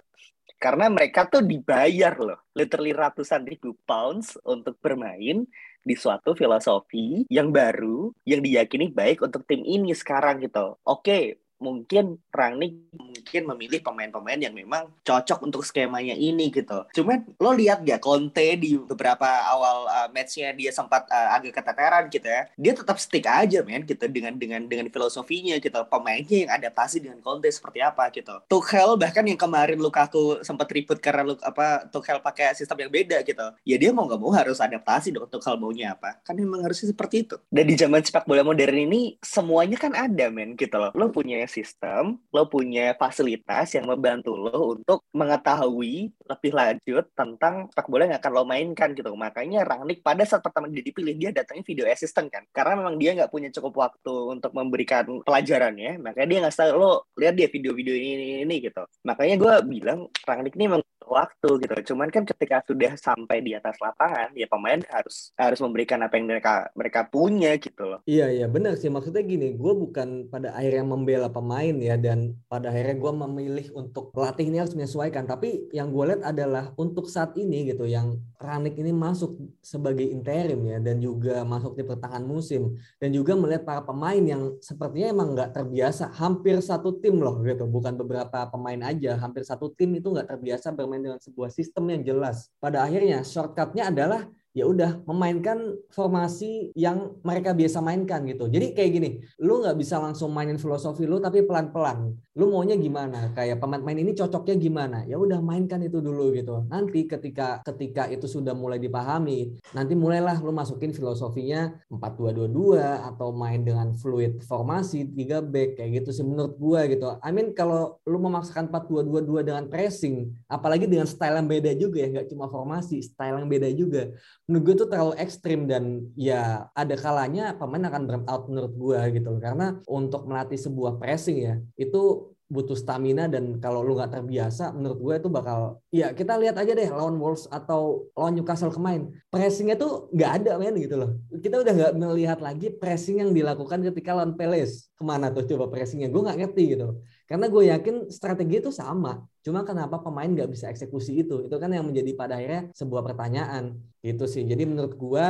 Karena 0.58 0.90
mereka 0.90 1.30
tuh 1.30 1.46
dibayar 1.46 2.18
loh, 2.18 2.42
literally 2.58 2.90
ratusan 2.90 3.46
ribu 3.46 3.78
pounds 3.86 4.34
untuk 4.42 4.74
bermain 4.82 5.46
di 5.78 5.94
suatu 5.94 6.34
filosofi 6.34 7.22
yang 7.30 7.54
baru 7.54 8.10
yang 8.26 8.42
diyakini 8.42 8.90
baik 8.90 9.22
untuk 9.22 9.46
tim 9.46 9.62
ini 9.62 9.94
sekarang 9.94 10.42
gitu. 10.42 10.76
Oke, 10.82 11.47
mungkin 11.58 12.22
Rangnick 12.30 12.74
mungkin 12.94 13.42
memilih 13.54 13.80
pemain-pemain 13.82 14.40
yang 14.40 14.54
memang 14.54 14.88
cocok 15.02 15.44
untuk 15.44 15.66
skemanya 15.66 16.14
ini 16.14 16.48
gitu. 16.54 16.86
Cuman 16.94 17.26
lo 17.36 17.52
lihat 17.52 17.82
gak 17.82 18.00
Conte 18.00 18.56
di 18.56 18.78
beberapa 18.78 19.26
awal 19.26 19.84
uh, 19.90 20.08
matchnya 20.14 20.54
dia 20.54 20.70
sempat 20.70 21.04
uh, 21.10 21.36
agak 21.36 21.58
keteteran 21.58 22.06
gitu 22.08 22.24
ya. 22.24 22.42
Dia 22.54 22.72
tetap 22.78 22.96
stick 23.02 23.26
aja 23.26 23.60
men 23.66 23.82
gitu 23.84 24.06
dengan 24.08 24.38
dengan 24.38 24.64
dengan 24.64 24.86
filosofinya 24.88 25.58
gitu. 25.58 25.76
Pemainnya 25.90 26.46
yang 26.46 26.52
adaptasi 26.54 27.02
dengan 27.02 27.18
Conte 27.20 27.50
seperti 27.50 27.82
apa 27.82 28.08
gitu. 28.14 28.38
Tuchel 28.46 28.94
bahkan 28.94 29.26
yang 29.26 29.36
kemarin 29.36 29.76
Lukaku 29.82 30.40
sempat 30.46 30.70
ribut 30.70 31.02
karena 31.02 31.26
lu 31.26 31.34
apa 31.42 31.90
Tuchel 31.90 32.22
pakai 32.22 32.54
sistem 32.54 32.86
yang 32.86 32.92
beda 32.94 33.26
gitu. 33.26 33.46
Ya 33.66 33.76
dia 33.76 33.90
mau 33.90 34.06
nggak 34.06 34.20
mau 34.22 34.30
harus 34.30 34.62
adaptasi 34.62 35.10
dong 35.10 35.26
Tuchel 35.26 35.58
maunya 35.58 35.98
apa. 35.98 36.22
Kan 36.22 36.38
memang 36.38 36.62
harusnya 36.62 36.94
seperti 36.94 37.26
itu. 37.26 37.36
Dan 37.50 37.66
di 37.66 37.74
zaman 37.74 38.00
sepak 38.00 38.24
bola 38.24 38.46
modern 38.46 38.78
ini 38.78 39.18
semuanya 39.18 39.74
kan 39.74 39.92
ada 39.98 40.30
men 40.30 40.54
gitu 40.54 40.78
loh. 40.78 40.94
Lo 40.94 41.10
punya 41.10 41.47
sistem, 41.48 42.20
lo 42.30 42.44
punya 42.46 42.94
fasilitas 42.94 43.74
yang 43.74 43.88
membantu 43.88 44.36
lo 44.36 44.76
untuk 44.78 45.02
mengetahui 45.16 46.12
lebih 46.14 46.52
lanjut 46.52 47.04
tentang 47.16 47.66
sepak 47.72 47.88
bola 47.88 48.06
yang 48.06 48.20
akan 48.20 48.30
lo 48.30 48.44
mainkan 48.44 48.92
gitu. 48.92 49.10
Makanya 49.16 49.64
Rangnick 49.64 50.04
pada 50.04 50.22
saat 50.28 50.44
pertama 50.44 50.68
dia 50.68 50.84
dipilih, 50.84 51.16
dia 51.16 51.30
datangnya 51.32 51.64
video 51.64 51.84
assistant 51.88 52.28
kan. 52.28 52.44
Karena 52.52 52.78
memang 52.78 53.00
dia 53.00 53.16
nggak 53.16 53.32
punya 53.32 53.48
cukup 53.50 53.88
waktu 53.88 54.14
untuk 54.38 54.52
memberikan 54.52 55.24
pelajarannya, 55.24 55.98
makanya 55.98 56.28
dia 56.28 56.38
nggak 56.44 56.54
tahu 56.54 56.70
lo 56.76 56.92
lihat 57.16 57.34
dia 57.34 57.48
video-video 57.48 57.94
ini, 57.96 58.12
ini, 58.14 58.36
ini 58.44 58.56
gitu. 58.62 58.84
Makanya 59.08 59.34
gue 59.40 59.54
bilang 59.66 60.06
Rangnick 60.22 60.54
ini 60.54 60.68
memang 60.68 60.84
waktu 61.08 61.50
gitu. 61.64 61.94
Cuman 61.94 62.12
kan 62.12 62.22
ketika 62.28 62.62
sudah 62.68 62.94
sampai 63.00 63.40
di 63.40 63.56
atas 63.56 63.80
lapangan, 63.80 64.32
ya 64.36 64.46
pemain 64.46 64.80
harus 64.92 65.32
harus 65.34 65.58
memberikan 65.64 66.04
apa 66.04 66.20
yang 66.20 66.28
mereka 66.28 66.68
mereka 66.76 67.00
punya 67.08 67.56
gitu 67.56 67.84
loh. 67.88 68.00
Iya 68.04 68.30
iya 68.30 68.46
benar 68.46 68.76
sih 68.76 68.92
maksudnya 68.92 69.24
gini, 69.24 69.56
gue 69.56 69.72
bukan 69.74 70.28
pada 70.28 70.54
akhirnya 70.54 70.84
membela 70.84 71.28
pemain 71.32 71.74
ya 71.80 71.96
dan 71.96 72.36
pada 72.46 72.70
akhirnya 72.70 72.96
gue 73.00 73.12
memilih 73.26 73.66
untuk 73.74 74.12
pelatih 74.12 74.46
ini 74.46 74.60
harus 74.60 74.76
menyesuaikan. 74.76 75.24
Tapi 75.24 75.72
yang 75.72 75.90
gue 75.90 76.04
lihat 76.14 76.22
adalah 76.22 76.70
untuk 76.76 77.08
saat 77.08 77.34
ini 77.34 77.72
gitu, 77.72 77.88
yang 77.88 78.20
Ranik 78.38 78.78
ini 78.78 78.94
masuk 78.94 79.34
sebagai 79.58 80.06
interim 80.06 80.62
ya 80.62 80.78
dan 80.78 81.02
juga 81.02 81.42
masuk 81.42 81.74
di 81.74 81.82
pertengahan 81.82 82.22
musim 82.22 82.78
dan 83.02 83.10
juga 83.10 83.34
melihat 83.34 83.66
para 83.66 83.82
pemain 83.82 84.22
yang 84.22 84.54
sepertinya 84.62 85.10
emang 85.10 85.28
nggak 85.34 85.50
terbiasa 85.58 86.14
hampir 86.14 86.62
satu 86.62 87.02
tim 87.02 87.18
loh 87.18 87.42
gitu 87.42 87.66
bukan 87.66 87.98
beberapa 87.98 88.46
pemain 88.46 88.78
aja 88.86 89.18
hampir 89.18 89.42
satu 89.42 89.74
tim 89.74 89.90
itu 89.98 90.14
nggak 90.14 90.30
terbiasa 90.30 90.70
bermain 90.70 90.97
dengan 91.02 91.18
sebuah 91.20 91.50
sistem 91.50 91.84
yang 91.90 92.02
jelas. 92.04 92.50
Pada 92.62 92.84
akhirnya 92.84 93.22
shortcutnya 93.24 93.90
adalah 93.90 94.26
ya 94.58 94.66
udah 94.66 95.06
memainkan 95.06 95.78
formasi 95.94 96.74
yang 96.74 97.14
mereka 97.22 97.54
biasa 97.54 97.78
mainkan 97.78 98.26
gitu. 98.26 98.50
Jadi 98.50 98.74
kayak 98.74 98.90
gini, 98.90 99.10
lu 99.38 99.62
nggak 99.62 99.78
bisa 99.78 100.02
langsung 100.02 100.34
mainin 100.34 100.58
filosofi 100.58 101.06
lu 101.06 101.22
tapi 101.22 101.46
pelan-pelan. 101.46 102.18
Lu 102.34 102.50
maunya 102.50 102.74
gimana? 102.78 103.30
Kayak 103.34 103.58
pemain-pemain 103.62 103.98
ini 104.02 104.12
cocoknya 104.14 104.56
gimana? 104.58 104.98
Ya 105.06 105.18
udah 105.18 105.38
mainkan 105.38 105.82
itu 105.82 105.98
dulu 106.02 106.30
gitu. 106.34 106.66
Nanti 106.70 107.06
ketika 107.06 107.62
ketika 107.62 108.10
itu 108.10 108.26
sudah 108.26 108.54
mulai 108.54 108.82
dipahami, 108.82 109.58
nanti 109.74 109.94
mulailah 109.94 110.38
lu 110.42 110.50
masukin 110.54 110.90
filosofinya 110.94 111.74
4-2-2-2 111.90 112.78
atau 113.14 113.34
main 113.34 113.62
dengan 113.62 113.94
fluid 113.94 114.42
formasi 114.46 115.06
3 115.14 115.42
back 115.42 115.78
kayak 115.82 116.02
gitu 116.02 116.10
sih 116.14 116.26
menurut 116.26 116.54
gua 116.58 116.86
gitu. 116.86 117.06
I 117.22 117.30
mean 117.30 117.54
kalau 117.54 117.98
lu 118.06 118.18
memaksakan 118.22 118.70
4-2-2-2 118.70 119.46
dengan 119.46 119.64
pressing, 119.66 120.30
apalagi 120.46 120.86
dengan 120.86 121.06
style 121.06 121.38
yang 121.42 121.48
beda 121.50 121.74
juga 121.74 121.98
ya, 122.02 122.08
nggak 122.18 122.26
cuma 122.30 122.46
formasi, 122.46 123.02
style 123.02 123.38
yang 123.42 123.50
beda 123.50 123.68
juga 123.74 124.02
menurut 124.48 124.64
gue 124.64 124.74
tuh 124.80 124.88
terlalu 124.88 125.14
ekstrim 125.20 125.68
dan 125.68 126.08
ya 126.16 126.72
ada 126.72 126.96
kalanya 126.96 127.52
pemain 127.52 127.84
akan 127.84 128.02
burn 128.08 128.24
out 128.24 128.48
menurut 128.48 128.72
gue 128.72 129.00
gitu 129.20 129.36
karena 129.36 129.76
untuk 129.84 130.24
melatih 130.24 130.56
sebuah 130.56 130.96
pressing 130.96 131.38
ya 131.44 131.54
itu 131.76 132.32
butuh 132.48 132.74
stamina 132.74 133.28
dan 133.28 133.60
kalau 133.60 133.84
lu 133.84 133.92
nggak 133.92 134.18
terbiasa 134.18 134.72
menurut 134.72 134.98
gue 134.98 135.14
itu 135.20 135.28
bakal 135.28 135.84
ya 135.92 136.16
kita 136.16 136.40
lihat 136.40 136.56
aja 136.56 136.72
deh 136.72 136.88
lawan 136.88 137.20
Wolves 137.20 137.44
atau 137.52 138.08
lawan 138.16 138.40
Newcastle 138.40 138.72
kemarin. 138.72 139.12
Pressingnya 139.28 139.76
tuh 139.76 140.08
nggak 140.16 140.30
ada 140.42 140.56
men 140.56 140.74
gitu 140.80 140.96
loh. 140.96 141.10
Kita 141.28 141.60
udah 141.60 141.72
nggak 141.76 141.92
melihat 142.00 142.38
lagi 142.40 142.72
pressing 142.72 143.20
yang 143.20 143.30
dilakukan 143.36 143.84
ketika 143.92 144.16
lawan 144.16 144.32
Palace. 144.34 144.88
Ke 144.96 145.04
mana 145.04 145.28
tuh 145.28 145.44
coba 145.44 145.68
pressingnya? 145.68 146.08
Gue 146.08 146.24
nggak 146.24 146.38
ngerti 146.40 146.62
gitu 146.74 146.98
karena 147.28 147.46
gue 147.52 147.62
yakin 147.68 147.96
strategi 148.08 148.64
itu 148.64 148.72
sama. 148.72 149.20
Cuma 149.44 149.60
kenapa 149.60 150.00
pemain 150.00 150.32
nggak 150.32 150.48
bisa 150.48 150.72
eksekusi 150.72 151.28
itu? 151.28 151.44
Itu 151.44 151.60
kan 151.60 151.68
yang 151.68 151.84
menjadi 151.84 152.16
pada 152.16 152.40
akhirnya 152.40 152.72
sebuah 152.72 153.04
pertanyaan. 153.04 153.76
Gitu 154.00 154.24
sih. 154.24 154.48
Jadi 154.48 154.64
menurut 154.64 154.96
gue 154.96 155.26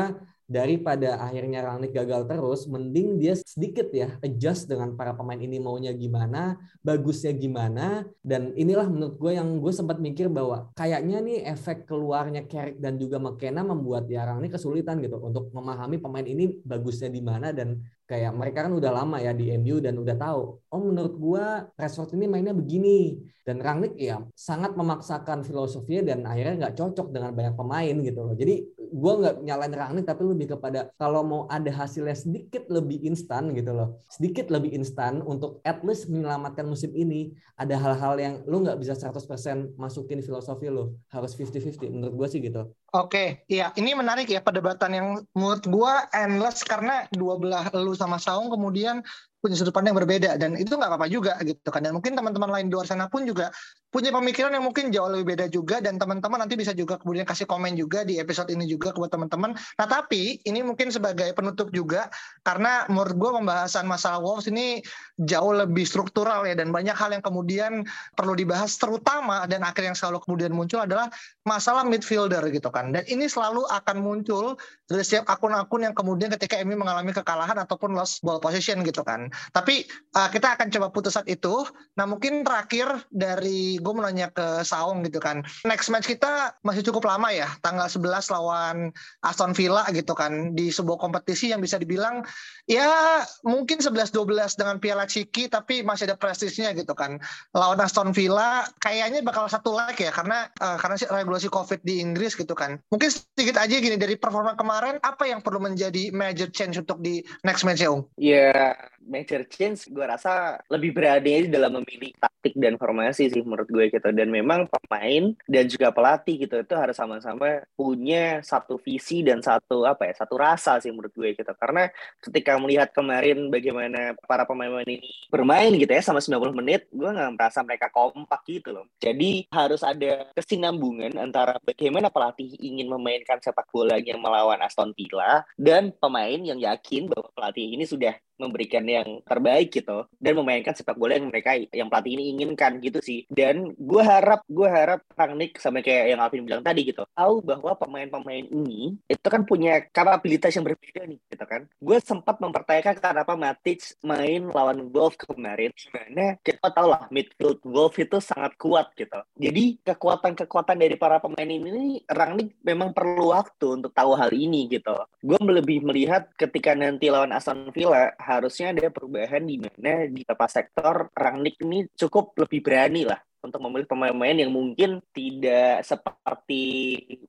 daripada 0.49 1.21
akhirnya 1.21 1.61
Rangnick 1.61 1.93
gagal 1.93 2.25
terus, 2.25 2.64
mending 2.64 3.21
dia 3.21 3.37
sedikit 3.37 3.93
ya 3.93 4.17
adjust 4.25 4.64
dengan 4.64 4.97
para 4.97 5.12
pemain 5.12 5.37
ini 5.37 5.61
maunya 5.61 5.93
gimana, 5.93 6.57
bagusnya 6.81 7.37
gimana, 7.37 8.09
dan 8.25 8.57
inilah 8.57 8.88
menurut 8.88 9.21
gue 9.21 9.33
yang 9.37 9.61
gue 9.61 9.73
sempat 9.76 10.00
mikir 10.00 10.33
bahwa 10.33 10.73
kayaknya 10.73 11.21
nih 11.21 11.45
efek 11.52 11.85
keluarnya 11.85 12.49
Carrick 12.49 12.81
dan 12.81 12.97
juga 12.97 13.21
McKenna 13.21 13.61
membuat 13.61 14.09
ya 14.09 14.25
Rangnick 14.25 14.57
kesulitan 14.57 15.05
gitu 15.05 15.21
untuk 15.21 15.52
memahami 15.52 16.00
pemain 16.00 16.25
ini 16.25 16.64
bagusnya 16.64 17.12
di 17.12 17.21
mana 17.21 17.52
dan 17.52 17.85
kayak 18.09 18.33
mereka 18.33 18.64
kan 18.64 18.73
udah 18.73 18.88
lama 18.88 19.21
ya 19.21 19.37
di 19.37 19.52
MU 19.61 19.85
dan 19.85 20.00
udah 20.00 20.17
tahu 20.17 20.40
oh 20.64 20.81
menurut 20.81 21.14
gua 21.21 21.69
Rashford 21.76 22.17
ini 22.17 22.25
mainnya 22.25 22.57
begini. 22.57 23.21
Dan 23.49 23.64
Rangnick 23.64 23.97
ya 23.97 24.21
sangat 24.37 24.76
memaksakan 24.76 25.40
filosofinya 25.40 26.12
dan 26.12 26.28
akhirnya 26.28 26.69
nggak 26.69 26.75
cocok 26.76 27.09
dengan 27.09 27.33
banyak 27.33 27.57
pemain 27.57 27.97
gitu 27.97 28.21
loh. 28.21 28.37
Jadi 28.37 28.61
gue 28.88 29.12
nggak 29.21 29.45
nyalain 29.45 29.75
Rangnick 29.75 30.07
tapi 30.09 30.25
lebih 30.25 30.57
kepada 30.57 30.90
kalau 30.97 31.23
mau 31.23 31.42
ada 31.49 31.68
hasilnya 31.68 32.16
sedikit 32.16 32.66
lebih 32.73 33.00
instan 33.04 33.52
gitu 33.52 33.73
loh. 33.76 34.00
Sedikit 34.09 34.49
lebih 34.49 34.73
instan 34.75 35.21
untuk 35.23 35.62
at 35.62 35.80
least 35.85 36.09
menyelamatkan 36.11 36.64
musim 36.64 36.92
ini. 36.97 37.33
Ada 37.59 37.75
hal-hal 37.75 38.14
yang 38.18 38.35
lu 38.47 38.62
nggak 38.62 38.78
bisa 38.78 38.95
100% 38.95 39.75
masukin 39.76 40.23
filosofi 40.23 40.71
lo 40.71 40.99
harus 41.11 41.35
50-50 41.35 41.90
menurut 41.90 42.14
gue 42.14 42.28
sih 42.30 42.40
gitu. 42.40 42.71
Oke, 42.95 43.45
iya 43.52 43.75
ini 43.76 43.92
menarik 43.92 44.30
ya 44.30 44.40
perdebatan 44.40 44.90
yang 44.97 45.07
menurut 45.37 45.64
gue 45.66 45.92
endless 46.16 46.64
karena 46.64 47.04
dua 47.12 47.37
belah 47.37 47.68
lu 47.76 47.92
sama 47.92 48.16
Saung 48.16 48.49
kemudian 48.49 49.04
punya 49.38 49.54
sudut 49.54 49.71
pandang 49.71 49.95
yang 49.95 50.00
berbeda 50.02 50.30
dan 50.35 50.59
itu 50.59 50.75
nggak 50.75 50.90
apa-apa 50.90 51.07
juga 51.07 51.38
gitu 51.47 51.71
kan. 51.71 51.83
Dan 51.83 51.95
mungkin 51.95 52.18
teman-teman 52.18 52.50
lain 52.50 52.66
di 52.71 52.75
luar 52.75 52.90
sana 52.90 53.07
pun 53.07 53.23
juga 53.23 53.54
punya 53.88 54.12
pemikiran 54.12 54.52
yang 54.52 54.64
mungkin 54.64 54.92
jauh 54.92 55.09
lebih 55.09 55.37
beda 55.37 55.47
juga 55.49 55.80
dan 55.80 55.97
teman-teman 55.97 56.45
nanti 56.45 56.61
bisa 56.61 56.76
juga 56.76 57.00
kemudian 57.00 57.25
kasih 57.25 57.49
komen 57.49 57.73
juga 57.75 58.04
di 58.04 58.21
episode 58.21 58.52
ini 58.52 58.68
juga 58.68 58.92
buat 58.92 59.09
teman-teman. 59.09 59.57
Nah 59.57 59.87
tapi 59.88 60.40
ini 60.45 60.61
mungkin 60.61 60.92
sebagai 60.92 61.33
penutup 61.33 61.73
juga 61.73 62.12
karena 62.45 62.85
menurut 62.92 63.16
gue 63.16 63.30
pembahasan 63.40 63.88
masalah 63.88 64.21
Wolves 64.21 64.49
ini 64.52 64.85
jauh 65.25 65.52
lebih 65.57 65.88
struktural 65.88 66.45
ya 66.45 66.52
dan 66.52 66.68
banyak 66.68 66.95
hal 66.95 67.16
yang 67.16 67.25
kemudian 67.25 67.88
perlu 68.12 68.37
dibahas 68.37 68.76
terutama 68.76 69.49
dan 69.49 69.64
akhir 69.64 69.88
yang 69.88 69.97
selalu 69.97 70.21
kemudian 70.21 70.52
muncul 70.52 70.85
adalah 70.85 71.09
masalah 71.49 71.83
midfielder 71.88 72.45
gitu 72.52 72.68
kan 72.68 72.92
dan 72.92 73.09
ini 73.09 73.25
selalu 73.25 73.64
akan 73.73 73.97
muncul 74.04 74.61
dari 74.88 75.04
setiap 75.04 75.28
akun-akun 75.28 75.85
yang 75.85 75.95
kemudian 75.97 76.33
ketika 76.37 76.61
MU 76.64 76.80
mengalami 76.80 77.12
kekalahan 77.12 77.57
ataupun 77.61 77.92
lost 77.92 78.25
ball 78.25 78.40
position 78.40 78.80
gitu 78.83 79.04
kan. 79.04 79.28
Tapi 79.52 79.85
uh, 80.16 80.28
kita 80.33 80.57
akan 80.57 80.73
coba 80.73 80.87
putus 80.88 81.14
saat 81.16 81.28
itu. 81.28 81.64
Nah 82.00 82.09
mungkin 82.09 82.40
terakhir 82.40 83.04
dari 83.12 83.77
gue 83.78 83.92
mau 83.94 84.04
nanya 84.04 84.28
ke 84.30 84.62
Saung 84.66 85.00
gitu 85.06 85.23
kan. 85.23 85.42
Next 85.64 85.88
match 85.88 86.11
kita 86.11 86.58
masih 86.66 86.82
cukup 86.87 87.08
lama 87.08 87.30
ya, 87.30 87.49
tanggal 87.64 87.87
11 87.87 88.28
lawan 88.35 88.92
Aston 89.25 89.54
Villa 89.54 89.87
gitu 89.94 90.12
kan 90.12 90.52
di 90.52 90.68
sebuah 90.68 90.99
kompetisi 91.00 91.50
yang 91.50 91.62
bisa 91.62 91.78
dibilang 91.80 92.23
ya 92.68 93.23
mungkin 93.47 93.80
11-12 93.80 94.58
dengan 94.58 94.76
Piala 94.82 95.06
Ciki 95.08 95.49
tapi 95.49 95.80
masih 95.87 96.11
ada 96.11 96.16
prestisnya 96.18 96.75
gitu 96.76 96.92
kan. 96.92 97.16
Lawan 97.56 97.78
Aston 97.80 98.11
Villa 98.12 98.66
kayaknya 98.82 99.25
bakal 99.25 99.49
satu 99.49 99.75
leg 99.75 99.97
ya 99.97 100.11
karena 100.12 100.50
uh, 100.61 100.76
karena 100.76 100.97
regulasi 101.08 101.49
Covid 101.49 101.80
di 101.82 102.02
Inggris 102.02 102.37
gitu 102.37 102.52
kan. 102.52 102.76
Mungkin 102.92 103.08
sedikit 103.08 103.58
aja 103.61 103.75
gini 103.78 103.97
dari 103.97 104.18
performa 104.18 104.58
kemarin 104.58 105.00
apa 105.02 105.25
yang 105.25 105.40
perlu 105.40 105.62
menjadi 105.62 106.11
major 106.12 106.50
change 106.50 106.80
untuk 106.82 107.00
di 107.00 107.23
next 107.47 107.62
match 107.64 107.82
ya, 107.82 107.90
Ung? 107.94 108.04
Iya, 108.18 108.50
yeah, 108.52 108.73
major 109.08 109.42
change 109.49 109.88
gue 109.88 110.04
rasa 110.04 110.61
lebih 110.68 110.92
berani 110.92 111.49
dalam 111.49 111.80
memilih 111.80 112.12
taktik 112.20 112.54
dan 112.58 112.76
formasi 112.76 113.32
sih 113.32 113.40
menurut 113.40 113.67
gue 113.68 113.92
gitu. 113.92 114.08
Dan 114.10 114.32
memang 114.32 114.66
pemain 114.66 115.37
dan 115.46 115.64
juga 115.68 115.92
pelatih 115.92 116.48
gitu 116.48 116.56
itu 116.64 116.75
harus 116.75 116.96
sama-sama 116.96 117.62
punya 117.76 118.40
satu 118.40 118.80
visi 118.80 119.20
dan 119.22 119.44
satu 119.44 119.84
apa 119.84 120.08
ya 120.08 120.14
satu 120.16 120.34
rasa 120.40 120.80
sih 120.80 120.90
menurut 120.90 121.12
gue 121.12 121.37
gitu. 121.37 121.52
Karena 121.54 121.92
ketika 122.18 122.57
melihat 122.57 122.90
kemarin 122.90 123.52
bagaimana 123.52 124.16
para 124.26 124.48
pemain-pemain 124.48 124.88
ini 124.88 125.09
bermain 125.28 125.70
gitu 125.76 125.92
ya 125.92 126.02
sama 126.02 126.18
90 126.18 126.57
menit 126.57 126.88
gue 126.90 127.09
nggak 127.09 127.37
merasa 127.37 127.61
mereka 127.62 127.92
kompak 127.92 128.42
gitu 128.48 128.72
loh. 128.72 128.87
Jadi 128.98 129.46
harus 129.52 129.85
ada 129.85 130.33
kesinambungan 130.33 131.14
antara 131.20 131.61
bagaimana 131.62 132.09
pelatih 132.09 132.57
ingin 132.59 132.88
memainkan 132.88 133.38
sepak 133.38 133.68
bolanya 133.68 134.16
melawan 134.16 134.59
Aston 134.64 134.96
Villa 134.96 135.44
dan 135.54 135.92
pemain 135.94 136.40
yang 136.40 136.59
yakin 136.59 137.12
bahwa 137.12 137.28
pelatih 137.37 137.76
ini 137.76 137.85
sudah 137.85 138.16
memberikan 138.38 138.87
yang 138.87 139.20
terbaik 139.27 139.74
gitu 139.74 140.07
dan 140.16 140.33
memainkan 140.38 140.72
sepak 140.72 140.94
bola 140.94 141.18
yang 141.18 141.29
mereka 141.29 141.59
yang 141.74 141.90
pelatih 141.90 142.14
ini 142.14 142.24
inginkan 142.33 142.79
gitu 142.79 143.03
sih. 143.03 143.27
Dan 143.29 143.74
gue 143.74 144.03
harap 144.03 144.46
gue 144.46 144.68
harap 144.70 145.03
Rangnick 145.18 145.59
sama 145.59 145.83
kayak 145.83 146.14
yang 146.14 146.20
Alvin 146.22 146.46
bilang 146.46 146.62
tadi 146.62 146.87
gitu 146.87 147.03
tahu 147.12 147.42
bahwa 147.42 147.74
pemain-pemain 147.74 148.46
ini 148.46 148.94
itu 149.11 149.27
kan 149.27 149.42
punya 149.42 149.83
kapabilitas 149.90 150.55
yang 150.55 150.64
berbeda 150.64 151.03
nih 151.05 151.18
gitu 151.29 151.44
kan. 151.44 151.66
Gue 151.83 151.98
sempat 151.98 152.38
mempertanyakan 152.38 152.96
kenapa 153.03 153.35
Matic 153.35 153.98
main 154.07 154.48
lawan 154.55 154.87
Wolf 154.94 155.18
kemarin 155.18 155.74
gimana 155.74 156.38
kita 156.40 156.70
tahu 156.70 156.87
lah 156.94 157.11
midfield 157.11 157.59
Wolf 157.66 157.98
itu 157.98 158.22
sangat 158.22 158.55
kuat 158.55 158.94
gitu. 158.94 159.18
Jadi 159.35 159.83
kekuatan-kekuatan 159.83 160.79
dari 160.79 160.94
para 160.94 161.18
pemain 161.18 161.48
ini 161.48 162.03
Rangnick 162.07 162.55
memang 162.62 162.94
perlu 162.94 163.35
waktu 163.35 163.83
untuk 163.83 163.90
tahu 163.90 164.14
hal 164.14 164.31
ini 164.31 164.70
gitu. 164.70 164.94
Gue 165.18 165.38
lebih 165.42 165.83
melihat 165.83 166.31
ketika 166.38 166.79
nanti 166.79 167.11
lawan 167.11 167.35
Aston 167.35 167.74
Villa 167.74 168.14
harusnya 168.29 168.77
ada 168.77 168.93
perubahan 168.93 169.41
di 169.49 169.57
mana 169.57 170.05
di 170.05 170.21
beberapa 170.21 170.45
sektor 170.53 171.09
Rangnick 171.17 171.57
ini 171.64 171.88
cukup 171.97 172.37
lebih 172.37 172.61
berani 172.61 173.09
lah 173.09 173.17
untuk 173.42 173.61
memilih 173.62 173.87
pemain-pemain 173.87 174.37
yang 174.37 174.51
mungkin 174.51 174.98
tidak 175.14 175.87
seperti 175.87 176.64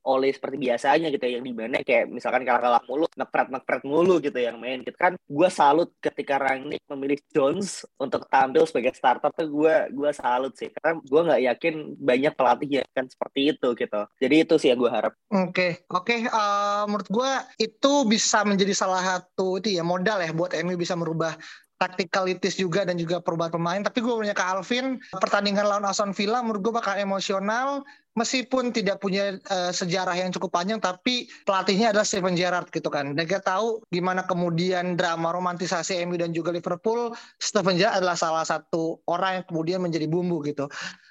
oleh 0.02 0.34
seperti 0.34 0.58
biasanya 0.58 1.08
gitu 1.13 1.24
ya, 1.26 1.32
yang 1.38 1.45
di 1.45 1.54
mana 1.54 1.82
kayak 1.86 2.10
misalkan 2.10 2.43
kalah-kalah 2.43 2.82
mulu 2.89 3.06
ngepret 3.13 3.84
mulu 3.86 4.17
gitu 4.17 4.38
yang 4.38 4.58
main 4.58 4.82
gitu 4.82 4.98
kan 4.98 5.13
gue 5.15 5.50
salut 5.50 5.93
ketika 6.02 6.41
Rangnick 6.41 6.82
memilih 6.89 7.19
Jones 7.30 7.86
untuk 8.02 8.26
tampil 8.28 8.65
sebagai 8.65 8.93
starter 8.98 9.30
tuh 9.34 9.48
gue 9.50 9.76
gue 9.93 10.12
salut 10.15 10.54
sih 10.58 10.74
karena 10.74 10.98
gue 11.00 11.22
nggak 11.30 11.41
yakin 11.54 11.76
banyak 11.98 12.34
pelatih 12.34 12.69
yang 12.82 12.86
akan 12.95 13.06
seperti 13.10 13.39
itu 13.54 13.67
gitu 13.78 14.02
jadi 14.17 14.36
itu 14.48 14.54
sih 14.58 14.67
yang 14.74 14.80
gue 14.82 14.91
harap 14.91 15.13
oke 15.30 15.54
okay. 15.54 15.72
oke 15.89 16.06
okay. 16.10 16.19
uh, 16.30 16.38
eh, 16.38 16.84
menurut 16.89 17.10
gue 17.10 17.32
itu 17.62 17.93
bisa 18.10 18.41
menjadi 18.43 18.74
salah 18.74 19.02
satu 19.04 19.62
itu 19.62 19.78
ya 19.78 19.84
modal 19.86 20.22
ya 20.24 20.32
buat 20.34 20.56
MU 20.65 20.76
bisa 20.76 20.98
merubah 20.98 21.38
taktikalitis 21.80 22.60
juga 22.60 22.84
dan 22.84 23.00
juga 23.00 23.24
perubahan 23.24 23.56
pemain. 23.56 23.80
Tapi 23.80 24.04
gue 24.04 24.12
punya 24.12 24.36
ke 24.36 24.44
Alvin, 24.44 25.00
pertandingan 25.15 25.63
lawan 25.65 25.88
Aston 25.88 26.12
Villa 26.12 26.44
menurut 26.44 26.62
gue 26.62 26.74
bakal 26.76 27.00
emosional 27.00 27.88
meskipun 28.19 28.75
tidak 28.75 28.99
punya 28.99 29.39
uh, 29.47 29.71
sejarah 29.71 30.13
yang 30.19 30.36
cukup 30.36 30.51
panjang 30.51 30.84
tapi 30.84 31.32
pelatihnya 31.47 31.95
adalah 31.95 32.03
Steven 32.03 32.36
Gerrard 32.36 32.67
gitu 32.75 32.91
kan. 32.91 33.15
Dan 33.15 33.23
kita 33.23 33.39
tahu 33.39 33.79
gimana 33.88 34.27
kemudian 34.27 34.99
drama 34.99 35.32
romantisasi 35.32 36.03
MU 36.03 36.19
dan 36.19 36.36
juga 36.36 36.51
Liverpool 36.51 37.15
Steven 37.39 37.79
Gerrard 37.79 38.03
adalah 38.03 38.19
salah 38.19 38.43
satu 38.43 38.99
orang 39.08 39.41
yang 39.41 39.45
kemudian 39.47 39.79
menjadi 39.79 40.05
bumbu 40.12 40.43
gitu. 40.43 40.67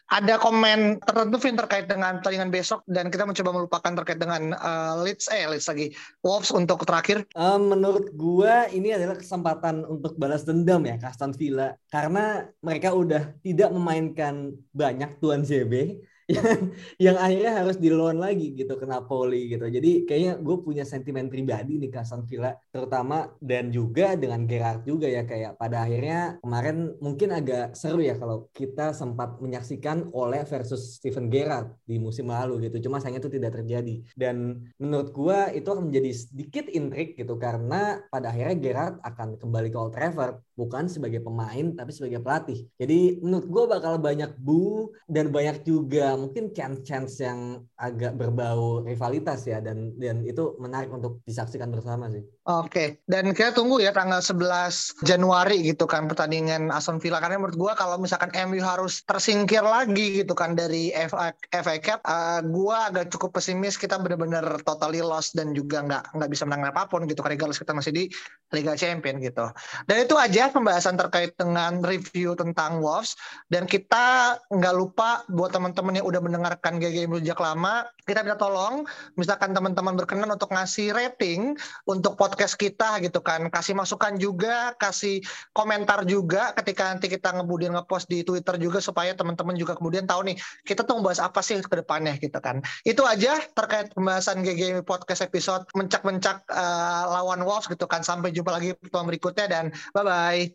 Ada 0.08 0.40
komen 0.40 1.04
tertentu 1.04 1.36
Vin 1.36 1.52
terkait 1.52 1.84
dengan 1.84 2.16
pertandingan 2.16 2.48
besok 2.48 2.80
dan 2.88 3.12
kita 3.12 3.28
mencoba 3.28 3.50
melupakan 3.52 3.92
terkait 3.92 4.16
dengan 4.16 4.56
uh, 4.56 5.04
Leeds 5.04 5.28
eh 5.28 5.44
Leeds 5.44 5.68
lagi. 5.68 5.92
Wolves 6.24 6.48
untuk 6.48 6.80
terakhir. 6.88 7.28
Uh, 7.36 7.60
menurut 7.60 8.08
gua 8.16 8.72
ini 8.72 8.96
adalah 8.96 9.20
kesempatan 9.20 9.84
untuk 9.84 10.16
balas 10.16 10.48
dendam 10.48 10.80
ya 10.88 10.96
Aston 11.04 11.36
Villa. 11.36 11.76
Karena 11.92 12.40
mereka 12.64 12.96
udah 12.96 13.36
tidak 13.44 13.68
memainkan 13.68 14.56
banyak 14.72 15.20
Tuan 15.20 15.44
JB 15.44 16.00
yang 16.28 16.76
yang 17.00 17.16
akhirnya 17.16 17.52
harus 17.64 17.80
di 17.80 17.88
loan 17.88 18.20
lagi 18.20 18.52
gitu 18.52 18.76
ke 18.76 18.84
Napoli 18.84 19.48
gitu. 19.48 19.64
Jadi 19.64 20.04
kayaknya 20.04 20.36
gue 20.36 20.56
punya 20.60 20.84
sentimen 20.84 21.32
pribadi 21.32 21.80
nih 21.80 21.88
ke 21.88 22.04
Aston 22.04 22.28
Villa 22.28 22.52
terutama 22.68 23.32
dan 23.40 23.72
juga 23.72 24.12
dengan 24.12 24.44
Gerard 24.44 24.84
juga 24.84 25.08
ya 25.08 25.24
kayak 25.24 25.56
pada 25.56 25.88
akhirnya 25.88 26.36
kemarin 26.44 26.92
mungkin 27.00 27.32
agak 27.32 27.72
seru 27.72 28.04
ya 28.04 28.20
kalau 28.20 28.52
kita 28.52 28.92
sempat 28.92 29.40
menyaksikan 29.40 30.12
oleh 30.12 30.44
versus 30.44 31.00
Steven 31.00 31.32
Gerrard 31.32 31.72
di 31.88 31.96
musim 31.96 32.28
lalu 32.28 32.68
gitu. 32.68 32.84
Cuma 32.84 33.00
sayangnya 33.00 33.24
itu 33.24 33.32
tidak 33.32 33.56
terjadi. 33.56 34.04
Dan 34.12 34.68
menurut 34.76 35.08
gue 35.16 35.38
itu 35.56 35.68
akan 35.72 35.88
menjadi 35.88 36.10
sedikit 36.12 36.68
intrik 36.68 37.16
gitu 37.16 37.40
karena 37.40 38.04
pada 38.12 38.28
akhirnya 38.28 38.56
Gerrard 38.60 39.00
akan 39.00 39.40
kembali 39.40 39.72
ke 39.72 39.78
Old 39.80 39.96
Trafford 39.96 40.44
bukan 40.58 40.90
sebagai 40.92 41.24
pemain 41.24 41.72
tapi 41.72 41.88
sebagai 41.94 42.20
pelatih. 42.20 42.68
Jadi 42.76 43.24
menurut 43.24 43.46
gue 43.48 43.64
bakal 43.64 43.96
banyak 43.96 44.36
bu 44.36 44.92
dan 45.08 45.32
banyak 45.32 45.64
juga 45.64 46.17
mungkin 46.18 46.50
chance-chance 46.52 47.22
yang 47.22 47.62
agak 47.78 48.18
berbau 48.18 48.83
rivalitas 48.83 49.46
ya 49.46 49.62
dan 49.62 49.94
dan 49.96 50.26
itu 50.26 50.59
menarik 50.59 50.90
untuk 50.90 51.22
disaksikan 51.24 51.70
bersama 51.70 52.11
sih. 52.11 52.22
Oke, 52.48 53.04
dan 53.04 53.37
kita 53.37 53.52
tunggu 53.52 53.76
ya 53.76 53.92
tanggal 53.92 54.24
11 54.24 55.04
Januari 55.04 55.68
gitu 55.68 55.84
kan 55.84 56.08
pertandingan 56.08 56.72
Aston 56.72 56.96
Villa 56.96 57.20
karena 57.20 57.37
menurut 57.37 57.61
gua 57.61 57.72
kalau 57.76 58.00
misalkan 58.00 58.32
MU 58.48 58.64
harus 58.64 59.04
tersingkir 59.04 59.61
lagi 59.61 60.24
gitu 60.24 60.32
kan 60.32 60.56
dari 60.56 60.88
FA, 60.96 61.37
FA 61.37 61.76
Cup, 61.76 62.00
uh, 62.08 62.40
gua 62.48 62.88
agak 62.88 63.12
cukup 63.12 63.37
pesimis 63.37 63.76
kita 63.76 64.00
benar-benar 64.00 64.64
totally 64.64 65.04
lost 65.04 65.37
dan 65.37 65.52
juga 65.52 65.84
nggak 65.84 66.16
nggak 66.16 66.30
bisa 66.32 66.48
menang 66.48 66.72
apa 66.72 66.88
pun 66.88 67.04
gitu 67.04 67.20
karena 67.20 67.37
kita 67.37 67.76
masih 67.76 67.92
di 67.92 68.08
Liga 68.56 68.72
Champion 68.80 69.20
gitu. 69.20 69.44
Dan 69.84 70.08
itu 70.08 70.16
aja 70.16 70.48
pembahasan 70.48 70.96
terkait 70.96 71.37
dengan 71.37 71.84
review 71.84 72.32
tentang 72.32 72.80
Wolves 72.80 73.12
dan 73.52 73.68
kita 73.68 74.40
nggak 74.48 74.72
lupa 74.72 75.20
buat 75.28 75.52
teman-teman 75.52 76.00
yang 76.00 76.08
udah 76.08 76.24
mendengarkan 76.24 76.80
GG 76.80 77.12
sejak 77.12 77.44
lama, 77.44 77.84
kita 78.08 78.24
minta 78.24 78.40
tolong 78.40 78.88
misalkan 79.20 79.52
teman-teman 79.52 80.00
berkenan 80.00 80.32
untuk 80.32 80.48
ngasih 80.48 80.96
rating 80.96 81.52
untuk 81.84 82.16
podcast 82.16 82.38
podcast 82.38 82.55
kita 82.55 83.03
gitu 83.03 83.18
kan. 83.18 83.51
Kasih 83.51 83.74
masukan 83.74 84.14
juga 84.14 84.70
kasih 84.79 85.18
komentar 85.51 86.07
juga 86.07 86.55
ketika 86.55 86.94
nanti 86.94 87.11
kita 87.11 87.35
kemudian 87.35 87.74
ngepost 87.74 88.07
di 88.07 88.22
Twitter 88.22 88.55
juga 88.62 88.79
supaya 88.79 89.11
teman-teman 89.18 89.59
juga 89.59 89.74
kemudian 89.74 90.07
tahu 90.07 90.31
nih 90.31 90.38
kita 90.62 90.87
tuh 90.87 91.03
membahas 91.03 91.18
apa 91.18 91.42
sih 91.42 91.59
ke 91.59 91.83
depannya 91.83 92.14
gitu 92.22 92.38
kan. 92.38 92.62
Itu 92.87 93.03
aja 93.03 93.42
terkait 93.59 93.90
pembahasan 93.90 94.46
GG 94.46 94.87
podcast 94.87 95.27
episode 95.27 95.66
mencak-mencak 95.74 96.46
uh, 96.46 97.11
lawan 97.18 97.42
Wolves 97.42 97.66
gitu 97.66 97.90
kan. 97.90 98.07
Sampai 98.07 98.31
jumpa 98.31 98.55
lagi 98.55 98.79
pertemuan 98.79 99.11
berikutnya 99.11 99.51
dan 99.51 99.74
bye 99.90 100.07
bye 100.07 100.55